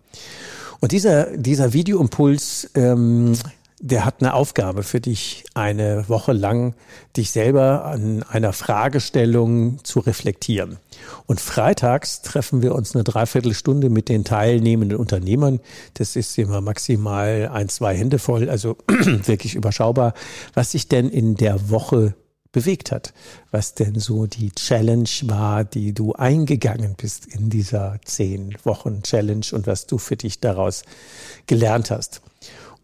Und 0.80 0.92
dieser, 0.92 1.38
dieser 1.38 1.74
Videoimpuls, 1.74 2.72
ähm, 2.76 3.34
der 3.80 4.06
hat 4.06 4.22
eine 4.22 4.34
Aufgabe 4.34 4.82
für 4.82 5.00
dich, 5.00 5.44
eine 5.54 6.10
Woche 6.10 6.34
lang 6.34 6.74
dich 7.16 7.30
selber 7.30 7.86
an 7.86 8.24
einer 8.24 8.52
Fragestellung 8.52 9.84
zu 9.84 10.00
reflektieren. 10.00 10.78
Und 11.28 11.40
freitags 11.40 12.24
treffen 12.24 12.64
wir 12.64 12.74
uns 12.74 12.96
eine 12.96 13.04
Dreiviertelstunde 13.04 13.92
mit 13.92 14.10
den 14.10 14.24
teilnehmenden 14.24 14.98
Unternehmern. 14.98 15.60
Das 15.94 16.16
ist 16.16 16.38
immer 16.40 16.60
maximal 16.60 17.52
ein, 17.54 17.70
zwei 17.70 17.96
Hände 17.96 18.18
voll, 18.18 18.50
also 18.50 18.78
wirklich 18.88 19.54
überschaubar, 19.54 20.14
was 20.56 20.72
sich 20.72 20.88
denn 20.88 21.10
in 21.10 21.36
der 21.36 21.70
Woche 21.70 22.16
bewegt 22.58 22.92
hat, 22.92 23.14
was 23.52 23.76
denn 23.76 24.00
so 24.00 24.26
die 24.26 24.50
Challenge 24.50 25.08
war, 25.26 25.64
die 25.64 25.94
du 25.94 26.14
eingegangen 26.14 26.96
bist 26.96 27.28
in 27.28 27.52
dieser 27.52 28.00
zehn 28.04 28.58
Wochen 28.64 29.04
Challenge 29.04 29.46
und 29.52 29.68
was 29.68 29.86
du 29.86 30.00
für 30.00 30.16
dich 30.16 30.40
daraus 30.40 30.82
gelernt 31.46 31.92
hast. 31.92 32.22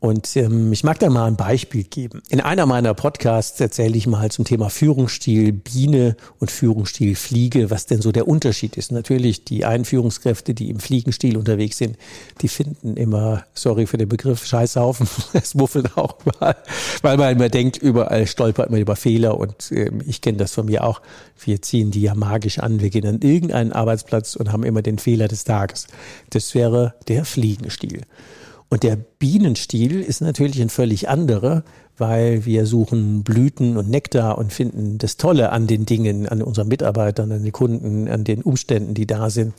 Und 0.03 0.35
ähm, 0.35 0.73
ich 0.73 0.83
mag 0.83 0.99
da 0.99 1.09
mal 1.09 1.27
ein 1.27 1.37
Beispiel 1.37 1.85
geben. 1.85 2.23
In 2.27 2.41
einer 2.41 2.65
meiner 2.65 2.93
Podcasts 2.93 3.61
erzähle 3.61 3.95
ich 3.95 4.05
mal 4.05 4.29
zum 4.31 4.43
Thema 4.43 4.69
Führungsstil 4.69 5.53
Biene 5.53 6.17
und 6.39 6.51
Führungsstil 6.51 7.15
Fliege, 7.15 7.71
was 7.71 7.85
denn 7.85 8.01
so 8.01 8.11
der 8.11 8.27
Unterschied 8.27 8.75
ist. 8.75 8.91
Natürlich 8.91 9.45
die 9.45 9.63
einen 9.63 9.85
Führungskräfte, 9.85 10.53
die 10.53 10.69
im 10.69 10.81
Fliegenstil 10.81 11.37
unterwegs 11.37 11.77
sind, 11.77 11.95
die 12.41 12.49
finden 12.49 12.97
immer, 12.97 13.45
sorry 13.53 13.87
für 13.87 13.95
den 13.95 14.09
Begriff, 14.09 14.45
Scheißhaufen, 14.45 15.07
es 15.35 15.55
muffelt 15.55 15.97
auch 15.97 16.17
mal, 16.37 16.57
weil 17.01 17.15
man 17.15 17.37
immer 17.37 17.47
denkt, 17.47 17.77
überall 17.77 18.27
stolpert 18.27 18.71
man 18.71 18.81
über 18.81 18.97
Fehler 18.97 19.37
und 19.37 19.71
ähm, 19.71 20.01
ich 20.05 20.19
kenne 20.19 20.37
das 20.37 20.51
von 20.51 20.65
mir 20.65 20.83
auch. 20.83 21.01
Wir 21.45 21.61
ziehen 21.61 21.91
die 21.91 22.01
ja 22.01 22.13
magisch 22.13 22.59
an. 22.59 22.81
Wir 22.81 22.89
gehen 22.89 23.07
an 23.07 23.21
irgendeinen 23.21 23.71
Arbeitsplatz 23.71 24.35
und 24.35 24.51
haben 24.51 24.63
immer 24.63 24.81
den 24.81 24.99
Fehler 24.99 25.29
des 25.29 25.45
Tages. 25.45 25.87
Das 26.29 26.53
wäre 26.55 26.93
der 27.07 27.23
Fliegenstil. 27.23 28.01
Und 28.73 28.81
der 28.81 28.95
Bienenstil 28.95 30.01
ist 30.01 30.21
natürlich 30.21 30.59
ein 30.59 30.69
völlig 30.69 31.07
anderer, 31.07 31.63
weil 31.95 32.43
wir 32.45 32.65
suchen 32.65 33.21
Blüten 33.21 33.77
und 33.77 33.87
Nektar 33.87 34.39
und 34.39 34.51
finden 34.51 34.97
das 34.97 35.17
Tolle 35.17 35.51
an 35.51 35.67
den 35.67 35.85
Dingen, 35.85 36.27
an 36.27 36.41
unseren 36.41 36.69
Mitarbeitern, 36.69 37.31
an 37.31 37.43
den 37.43 37.51
Kunden, 37.51 38.07
an 38.07 38.23
den 38.23 38.41
Umständen, 38.41 38.95
die 38.95 39.05
da 39.05 39.29
sind. 39.29 39.53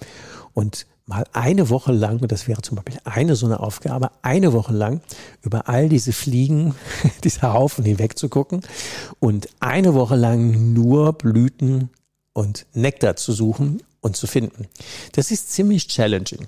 Und 0.52 0.86
mal 1.06 1.22
eine 1.32 1.70
Woche 1.70 1.92
lang, 1.92 2.26
das 2.26 2.48
wäre 2.48 2.62
zum 2.62 2.74
Beispiel 2.74 2.98
eine 3.04 3.36
so 3.36 3.46
eine 3.46 3.60
Aufgabe, 3.60 4.10
eine 4.22 4.52
Woche 4.52 4.72
lang 4.72 5.00
über 5.42 5.68
all 5.68 5.88
diese 5.88 6.12
Fliegen, 6.12 6.74
diese 7.22 7.42
Haufen 7.52 7.84
hinweg 7.84 8.18
zu 8.18 8.28
gucken 8.28 8.62
und 9.20 9.46
eine 9.60 9.94
Woche 9.94 10.16
lang 10.16 10.72
nur 10.72 11.12
Blüten 11.12 11.88
und 12.32 12.66
Nektar 12.74 13.14
zu 13.14 13.30
suchen 13.30 13.80
und 14.04 14.16
zu 14.16 14.26
finden. 14.26 14.68
Das 15.12 15.30
ist 15.30 15.50
ziemlich 15.50 15.88
challenging. 15.88 16.46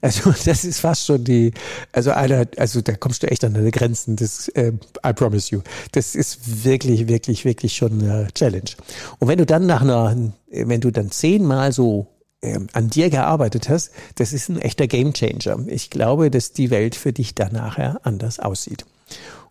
Also 0.00 0.32
das 0.44 0.64
ist 0.64 0.80
fast 0.80 1.06
schon 1.06 1.24
die, 1.24 1.52
also 1.92 2.10
einer, 2.10 2.46
also 2.56 2.82
da 2.82 2.94
kommst 2.94 3.22
du 3.22 3.30
echt 3.30 3.44
an 3.44 3.54
deine 3.54 3.70
Grenzen. 3.70 4.16
Das, 4.16 4.48
äh, 4.48 4.72
I 5.04 5.12
promise 5.14 5.50
you. 5.50 5.62
Das 5.92 6.14
ist 6.14 6.64
wirklich, 6.64 7.08
wirklich, 7.08 7.44
wirklich 7.44 7.74
schon 7.74 8.02
eine 8.02 8.28
Challenge. 8.34 8.70
Und 9.18 9.28
wenn 9.28 9.38
du 9.38 9.46
dann 9.46 9.66
nach 9.66 9.80
einer, 9.80 10.32
wenn 10.50 10.80
du 10.80 10.90
dann 10.90 11.10
zehnmal 11.10 11.72
so 11.72 12.06
ähm, 12.42 12.68
an 12.72 12.90
dir 12.90 13.08
gearbeitet 13.08 13.68
hast, 13.68 13.90
das 14.16 14.32
ist 14.32 14.50
ein 14.50 14.60
echter 14.60 14.86
Gamechanger. 14.86 15.66
Ich 15.66 15.90
glaube, 15.90 16.30
dass 16.30 16.52
die 16.52 16.70
Welt 16.70 16.94
für 16.94 17.12
dich 17.12 17.34
dann 17.34 17.52
nachher 17.52 18.00
anders 18.04 18.38
aussieht. 18.38 18.84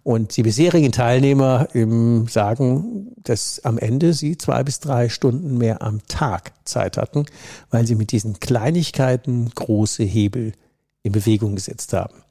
Und 0.08 0.38
die 0.38 0.44
bisherigen 0.44 0.94
Teilnehmer 0.94 1.68
ähm, 1.74 2.30
sagen, 2.30 3.12
dass 3.18 3.60
am 3.66 3.78
Ende 3.78 4.14
sie 4.14 4.38
zwei 4.38 4.64
bis 4.64 4.80
drei 4.80 5.10
Stunden 5.10 5.58
mehr 5.58 5.82
am 5.82 6.00
Tag 6.08 6.54
Zeit 6.64 6.96
hatten, 6.96 7.26
weil 7.72 7.86
sie 7.86 7.96
mit 7.96 8.14
diesen 8.14 8.40
Kleinigkeiten 8.40 9.50
große 9.54 10.04
Hebel 10.04 10.54
in 11.04 11.12
Bewegung 11.12 11.56
gesetzt 11.56 11.92
haben. 11.92 12.24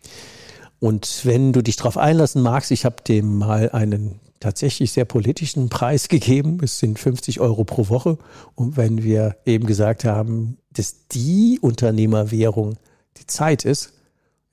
Und 0.81 1.21
wenn 1.25 1.53
du 1.53 1.61
dich 1.61 1.77
darauf 1.77 1.99
einlassen 1.99 2.41
magst, 2.41 2.71
ich 2.71 2.87
habe 2.87 2.97
dem 3.07 3.37
mal 3.37 3.69
einen 3.69 4.21
tatsächlich 4.41 4.93
sehr 4.93 5.05
politischen 5.05 5.69
Preis 5.69 6.09
gegeben. 6.09 6.61
Es 6.62 6.79
sind 6.79 6.99
50 6.99 7.41
Euro 7.41 7.65
pro 7.65 7.91
Woche. 7.91 8.17
Und 8.55 8.79
wenn 8.79 9.03
wir 9.03 9.37
eben 9.45 9.67
gesagt 9.67 10.07
haben, 10.07 10.57
dass 10.73 11.09
die 11.09 11.59
Unternehmerwährung 11.61 12.79
die 13.19 13.27
Zeit 13.27 13.67
ist, 13.67 13.93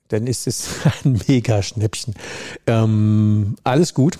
dann 0.08 0.26
ist 0.26 0.46
es 0.46 0.68
ein 1.04 1.20
mega 1.28 1.62
Schnäppchen. 1.62 2.14
Ähm, 2.66 3.56
alles 3.64 3.94
gut. 3.94 4.18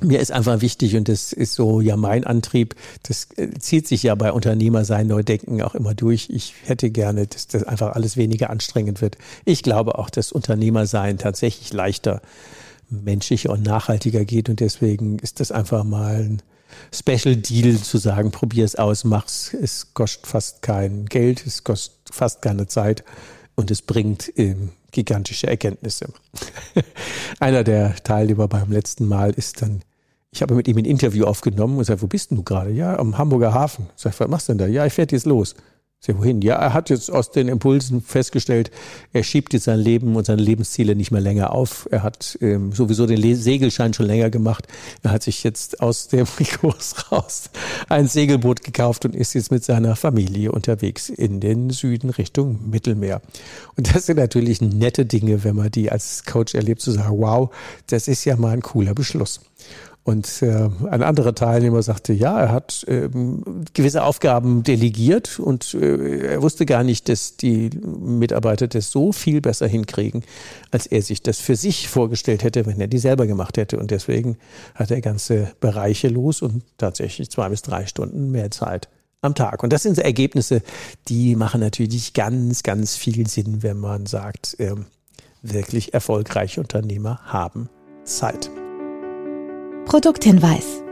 mir 0.00 0.20
ist 0.20 0.30
einfach 0.30 0.60
wichtig 0.60 0.96
und 0.96 1.08
das 1.08 1.32
ist 1.32 1.54
so 1.54 1.80
ja 1.80 1.96
mein 1.96 2.24
Antrieb. 2.24 2.74
Das 3.02 3.28
äh, 3.36 3.50
zieht 3.58 3.88
sich 3.88 4.02
ja 4.04 4.14
bei 4.14 4.32
Unternehmer 4.32 4.84
sein 4.84 5.08
Neudenken 5.08 5.62
auch 5.62 5.74
immer 5.74 5.94
durch. 5.94 6.28
Ich 6.30 6.54
hätte 6.64 6.90
gerne, 6.90 7.26
dass 7.26 7.46
das 7.48 7.64
einfach 7.64 7.94
alles 7.94 8.16
weniger 8.16 8.50
anstrengend 8.50 9.00
wird. 9.00 9.18
Ich 9.44 9.62
glaube 9.62 9.98
auch, 9.98 10.10
dass 10.10 10.32
Unternehmersein 10.32 11.18
tatsächlich 11.18 11.72
leichter, 11.72 12.22
menschlicher 12.90 13.50
und 13.50 13.62
nachhaltiger 13.62 14.24
geht 14.24 14.48
und 14.48 14.60
deswegen 14.60 15.18
ist 15.18 15.40
das 15.40 15.52
einfach 15.52 15.84
mal 15.84 16.16
ein 16.16 16.42
Special 16.92 17.36
Deal 17.36 17.78
zu 17.78 17.98
sagen, 17.98 18.30
probier 18.30 18.64
es 18.64 18.76
aus, 18.76 19.04
mach's. 19.04 19.54
Es 19.54 19.94
kostet 19.94 20.26
fast 20.26 20.62
kein 20.62 21.06
Geld, 21.06 21.46
es 21.46 21.64
kostet 21.64 21.96
fast 22.10 22.42
keine 22.42 22.66
Zeit 22.66 23.04
und 23.56 23.70
es 23.70 23.82
bringt 23.82 24.28
gigantische 24.92 25.46
Erkenntnisse. 25.46 26.12
Einer 27.40 27.64
der 27.64 27.96
Teilnehmer 27.96 28.48
beim 28.48 28.72
letzten 28.72 29.06
Mal 29.06 29.30
ist 29.30 29.62
dann 29.62 29.82
ich 30.30 30.42
habe 30.42 30.54
mit 30.54 30.68
ihm 30.68 30.76
ein 30.76 30.84
Interview 30.84 31.24
aufgenommen 31.24 31.78
und 31.78 31.84
sage, 31.84 32.02
wo 32.02 32.06
bist 32.06 32.30
denn 32.30 32.36
du 32.36 32.42
gerade? 32.42 32.70
Ja, 32.70 32.98
am 32.98 33.16
Hamburger 33.16 33.54
Hafen. 33.54 33.88
Sage, 33.96 34.14
was 34.18 34.28
machst 34.28 34.48
du 34.48 34.52
denn 34.52 34.58
da? 34.58 34.66
Ja, 34.66 34.84
ich 34.84 34.92
fährt 34.92 35.12
jetzt 35.12 35.26
los. 35.26 35.54
Sage, 36.00 36.20
wohin? 36.20 36.42
Ja, 36.42 36.54
er 36.54 36.74
hat 36.74 36.90
jetzt 36.90 37.10
aus 37.10 37.32
den 37.32 37.48
Impulsen 37.48 38.00
festgestellt, 38.00 38.70
er 39.12 39.24
schiebt 39.24 39.52
jetzt 39.52 39.64
sein 39.64 39.80
Leben 39.80 40.14
und 40.14 40.26
seine 40.26 40.40
Lebensziele 40.40 40.94
nicht 40.94 41.10
mehr 41.10 41.20
länger 41.20 41.52
auf. 41.52 41.88
Er 41.90 42.04
hat 42.04 42.38
ähm, 42.40 42.72
sowieso 42.72 43.04
den 43.06 43.18
Le 43.18 43.34
Segelschein 43.34 43.92
schon 43.92 44.06
länger 44.06 44.30
gemacht. 44.30 44.68
Er 45.02 45.10
hat 45.10 45.24
sich 45.24 45.42
jetzt 45.42 45.80
aus 45.80 46.06
dem 46.06 46.26
Kurs 46.60 47.10
raus 47.10 47.50
ein 47.88 48.06
Segelboot 48.06 48.62
gekauft 48.62 49.06
und 49.06 49.16
ist 49.16 49.34
jetzt 49.34 49.50
mit 49.50 49.64
seiner 49.64 49.96
Familie 49.96 50.52
unterwegs 50.52 51.08
in 51.08 51.40
den 51.40 51.70
Süden 51.70 52.10
Richtung 52.10 52.70
Mittelmeer. 52.70 53.20
Und 53.76 53.92
das 53.92 54.06
sind 54.06 54.18
natürlich 54.18 54.60
nette 54.60 55.04
Dinge, 55.04 55.42
wenn 55.42 55.56
man 55.56 55.72
die 55.72 55.90
als 55.90 56.24
Coach 56.24 56.54
erlebt, 56.54 56.80
zu 56.80 56.92
sagen, 56.92 57.18
wow, 57.18 57.50
das 57.88 58.06
ist 58.06 58.24
ja 58.24 58.36
mal 58.36 58.52
ein 58.52 58.62
cooler 58.62 58.94
Beschluss. 58.94 59.40
Und 60.08 60.40
äh, 60.40 60.70
ein 60.90 61.02
anderer 61.02 61.34
Teilnehmer 61.34 61.82
sagte, 61.82 62.14
ja, 62.14 62.40
er 62.40 62.50
hat 62.50 62.82
ähm, 62.88 63.66
gewisse 63.74 64.04
Aufgaben 64.04 64.62
delegiert 64.62 65.38
und 65.38 65.74
äh, 65.74 66.30
er 66.32 66.40
wusste 66.40 66.64
gar 66.64 66.82
nicht, 66.82 67.10
dass 67.10 67.36
die 67.36 67.68
Mitarbeiter 67.84 68.68
das 68.68 68.90
so 68.90 69.12
viel 69.12 69.42
besser 69.42 69.66
hinkriegen, 69.66 70.24
als 70.70 70.86
er 70.86 71.02
sich 71.02 71.22
das 71.22 71.40
für 71.40 71.56
sich 71.56 71.88
vorgestellt 71.88 72.42
hätte, 72.42 72.64
wenn 72.64 72.80
er 72.80 72.86
die 72.86 72.96
selber 72.96 73.26
gemacht 73.26 73.58
hätte. 73.58 73.78
Und 73.78 73.90
deswegen 73.90 74.38
hat 74.74 74.90
er 74.90 75.02
ganze 75.02 75.52
Bereiche 75.60 76.08
los 76.08 76.40
und 76.40 76.62
tatsächlich 76.78 77.30
zwei 77.30 77.50
bis 77.50 77.60
drei 77.60 77.84
Stunden 77.84 78.30
mehr 78.30 78.50
Zeit 78.50 78.88
am 79.20 79.34
Tag. 79.34 79.62
Und 79.62 79.74
das 79.74 79.82
sind 79.82 79.98
Ergebnisse, 79.98 80.62
die 81.08 81.36
machen 81.36 81.60
natürlich 81.60 82.14
ganz, 82.14 82.62
ganz 82.62 82.96
viel 82.96 83.26
Sinn, 83.28 83.62
wenn 83.62 83.78
man 83.78 84.06
sagt, 84.06 84.58
äh, 84.58 84.74
wirklich 85.42 85.92
erfolgreiche 85.92 86.62
Unternehmer 86.62 87.20
haben 87.26 87.68
Zeit. 88.04 88.50
Produkthinweis. 89.88 90.82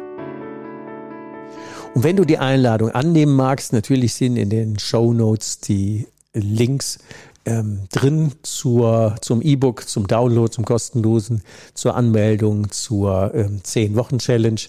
Und 1.94 2.02
wenn 2.02 2.16
du 2.16 2.24
die 2.24 2.38
Einladung 2.38 2.92
annehmen 2.92 3.36
magst, 3.36 3.74
natürlich 3.74 4.14
sind 4.14 4.38
in 4.38 4.48
den 4.48 4.78
Show 4.78 5.12
Notes 5.12 5.60
die 5.60 6.06
Links 6.32 6.98
ähm, 7.44 7.80
drin 7.92 8.32
zur, 8.40 9.16
zum 9.20 9.42
E-Book, 9.42 9.86
zum 9.86 10.06
Download, 10.06 10.50
zum 10.50 10.64
kostenlosen, 10.64 11.42
zur 11.74 11.94
Anmeldung, 11.94 12.70
zur 12.70 13.34
ähm, 13.34 13.60
10-Wochen-Challenge. 13.62 14.62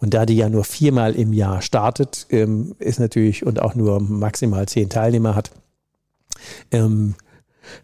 Und 0.00 0.14
da 0.14 0.24
die 0.24 0.36
ja 0.38 0.48
nur 0.48 0.64
viermal 0.64 1.14
im 1.14 1.34
Jahr 1.34 1.60
startet, 1.60 2.26
ähm, 2.30 2.74
ist 2.78 3.00
natürlich 3.00 3.44
und 3.44 3.60
auch 3.60 3.74
nur 3.74 4.00
maximal 4.00 4.66
zehn 4.66 4.88
Teilnehmer 4.88 5.34
hat, 5.34 5.50
ähm, 6.70 7.16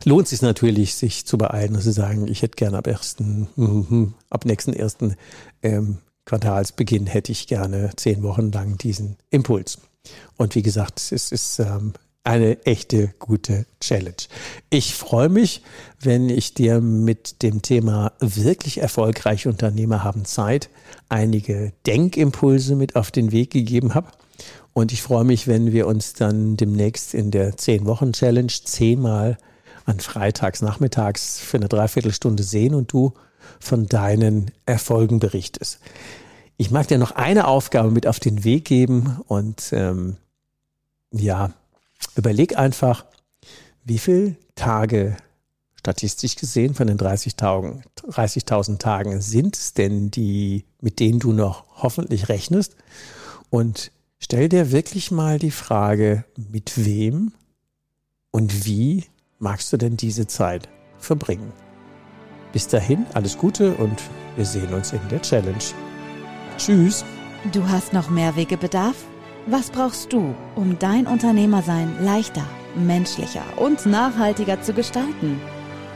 lohnt 0.04 0.28
sich 0.28 0.42
natürlich, 0.42 0.94
sich 0.94 1.26
zu 1.26 1.38
beeilen 1.38 1.74
und 1.74 1.82
zu 1.82 1.92
sagen, 1.92 2.28
ich 2.28 2.42
hätte 2.42 2.56
gerne 2.56 2.78
ab 2.78 2.86
ersten, 2.86 3.48
mm, 3.56 4.14
ab 4.30 4.44
nächsten 4.44 4.72
ersten 4.72 5.16
ähm, 5.62 5.98
Quartalsbeginn 6.24 7.06
hätte 7.06 7.32
ich 7.32 7.46
gerne 7.46 7.90
zehn 7.96 8.22
Wochen 8.22 8.52
lang 8.52 8.78
diesen 8.78 9.16
Impuls. 9.30 9.78
Und 10.36 10.54
wie 10.54 10.62
gesagt, 10.62 11.00
es 11.12 11.32
ist 11.32 11.58
ähm, 11.58 11.92
eine 12.22 12.64
echte 12.66 13.08
gute 13.18 13.66
Challenge. 13.80 14.14
Ich 14.68 14.94
freue 14.94 15.28
mich, 15.28 15.62
wenn 16.00 16.28
ich 16.28 16.54
dir 16.54 16.80
mit 16.80 17.42
dem 17.42 17.62
Thema 17.62 18.12
wirklich 18.20 18.78
erfolgreiche 18.78 19.48
Unternehmer 19.48 20.04
haben 20.04 20.24
Zeit 20.24 20.68
einige 21.08 21.72
Denkimpulse 21.86 22.76
mit 22.76 22.96
auf 22.96 23.10
den 23.10 23.32
Weg 23.32 23.50
gegeben 23.50 23.94
habe. 23.94 24.08
Und 24.72 24.92
ich 24.92 25.02
freue 25.02 25.24
mich, 25.24 25.48
wenn 25.48 25.72
wir 25.72 25.86
uns 25.86 26.12
dann 26.12 26.56
demnächst 26.56 27.14
in 27.14 27.30
der 27.30 27.56
10-Wochen-Challenge 27.56 28.52
zehnmal 28.64 29.36
an 29.90 30.00
freitags 30.00 30.62
nachmittags 30.62 31.38
für 31.38 31.58
eine 31.58 31.68
Dreiviertelstunde 31.68 32.42
sehen 32.42 32.74
und 32.74 32.92
du 32.92 33.12
von 33.58 33.86
deinen 33.86 34.50
Erfolgen 34.64 35.18
berichtest. 35.18 35.80
Ich 36.56 36.70
mag 36.70 36.88
dir 36.88 36.98
noch 36.98 37.12
eine 37.12 37.48
Aufgabe 37.48 37.90
mit 37.90 38.06
auf 38.06 38.20
den 38.20 38.44
Weg 38.44 38.64
geben 38.66 39.20
und 39.26 39.72
ähm, 39.72 40.16
ja, 41.10 41.52
überleg 42.16 42.56
einfach, 42.56 43.04
wie 43.84 43.98
viele 43.98 44.36
Tage 44.54 45.16
statistisch 45.74 46.36
gesehen 46.36 46.74
von 46.74 46.86
den 46.86 46.98
30.000 46.98 47.82
30 48.08 48.44
Tagen 48.44 49.20
sind 49.22 49.56
es 49.56 49.72
denn 49.72 50.10
die, 50.10 50.64
mit 50.80 51.00
denen 51.00 51.18
du 51.18 51.32
noch 51.32 51.64
hoffentlich 51.82 52.28
rechnest? 52.28 52.76
Und 53.48 53.90
stell 54.18 54.50
dir 54.50 54.70
wirklich 54.70 55.10
mal 55.10 55.38
die 55.38 55.50
Frage, 55.50 56.24
mit 56.36 56.84
wem 56.84 57.32
und 58.30 58.66
wie 58.66 59.06
magst 59.40 59.72
du 59.72 59.76
denn 59.76 59.96
diese 59.96 60.26
Zeit 60.26 60.68
verbringen? 60.98 61.52
Bis 62.52 62.68
dahin, 62.68 63.06
alles 63.14 63.38
Gute 63.38 63.74
und 63.74 64.00
wir 64.36 64.44
sehen 64.44 64.72
uns 64.72 64.92
in 64.92 65.00
der 65.10 65.22
Challenge. 65.22 65.58
Tschüss. 66.58 67.04
Du 67.52 67.66
hast 67.66 67.92
noch 67.92 68.10
mehr 68.10 68.36
Wegebedarf? 68.36 68.96
Was 69.46 69.70
brauchst 69.70 70.12
du, 70.12 70.34
um 70.54 70.78
dein 70.78 71.06
Unternehmersein 71.06 72.04
leichter, 72.04 72.44
menschlicher 72.76 73.42
und 73.56 73.86
nachhaltiger 73.86 74.60
zu 74.60 74.74
gestalten? 74.74 75.40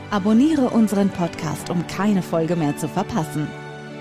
Abonniere 0.09 0.69
unseren 0.69 1.09
Podcast, 1.09 1.69
um 1.69 1.85
keine 1.85 2.23
Folge 2.23 2.55
mehr 2.55 2.75
zu 2.77 2.87
verpassen. 2.87 3.47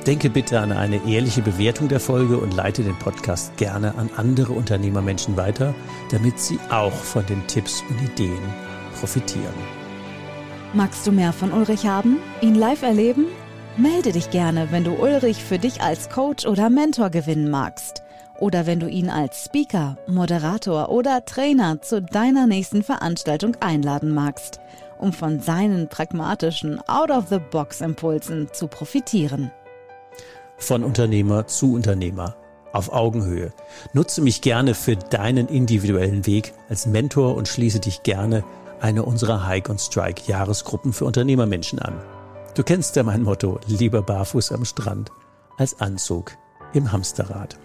Denke 0.07 0.30
bitte 0.30 0.61
an 0.61 0.72
eine 0.72 1.00
ehrliche 1.07 1.42
Bewertung 1.42 1.88
der 1.88 2.00
Folge 2.00 2.38
und 2.38 2.54
leite 2.54 2.83
den 2.83 2.98
Podcast 2.98 3.57
gerne 3.57 3.94
an 3.96 4.11
andere 4.16 4.52
Unternehmermenschen 4.52 5.37
weiter, 5.37 5.74
damit 6.11 6.38
sie 6.38 6.59
auch 6.70 6.92
von 6.92 7.24
den 7.26 7.46
Tipps 7.46 7.83
und 7.88 8.02
Ideen 8.02 8.63
profitieren. 9.04 9.52
Magst 10.72 11.06
du 11.06 11.12
mehr 11.12 11.34
von 11.34 11.52
Ulrich 11.52 11.84
haben? 11.84 12.16
Ihn 12.40 12.54
live 12.54 12.82
erleben? 12.82 13.26
Melde 13.76 14.12
dich 14.12 14.30
gerne, 14.30 14.68
wenn 14.70 14.82
du 14.82 14.92
Ulrich 14.92 15.44
für 15.44 15.58
dich 15.58 15.82
als 15.82 16.08
Coach 16.08 16.46
oder 16.46 16.70
Mentor 16.70 17.10
gewinnen 17.10 17.50
magst. 17.50 18.02
Oder 18.40 18.64
wenn 18.64 18.80
du 18.80 18.88
ihn 18.88 19.10
als 19.10 19.44
Speaker, 19.44 19.98
Moderator 20.06 20.88
oder 20.88 21.22
Trainer 21.26 21.82
zu 21.82 22.00
deiner 22.00 22.46
nächsten 22.46 22.82
Veranstaltung 22.82 23.58
einladen 23.60 24.14
magst, 24.14 24.58
um 24.98 25.12
von 25.12 25.38
seinen 25.38 25.88
pragmatischen 25.90 26.80
Out-of-the-Box-Impulsen 26.88 28.48
zu 28.54 28.68
profitieren. 28.68 29.50
Von 30.56 30.82
Unternehmer 30.82 31.46
zu 31.46 31.74
Unternehmer 31.74 32.36
auf 32.72 32.90
Augenhöhe. 32.90 33.52
Nutze 33.92 34.22
mich 34.22 34.40
gerne 34.40 34.74
für 34.74 34.96
deinen 34.96 35.48
individuellen 35.48 36.24
Weg 36.24 36.54
als 36.70 36.86
Mentor 36.86 37.36
und 37.36 37.48
schließe 37.48 37.80
dich 37.80 38.02
gerne 38.02 38.44
eine 38.80 39.04
unserer 39.04 39.46
Hike 39.46 39.70
und 39.70 39.80
Strike 39.80 40.22
Jahresgruppen 40.26 40.92
für 40.92 41.04
Unternehmermenschen 41.04 41.78
an. 41.78 41.94
Du 42.54 42.62
kennst 42.62 42.96
ja 42.96 43.02
mein 43.02 43.22
Motto, 43.22 43.58
lieber 43.66 44.02
barfuß 44.02 44.52
am 44.52 44.64
Strand 44.64 45.10
als 45.56 45.80
Anzug 45.80 46.32
im 46.72 46.92
Hamsterrad. 46.92 47.58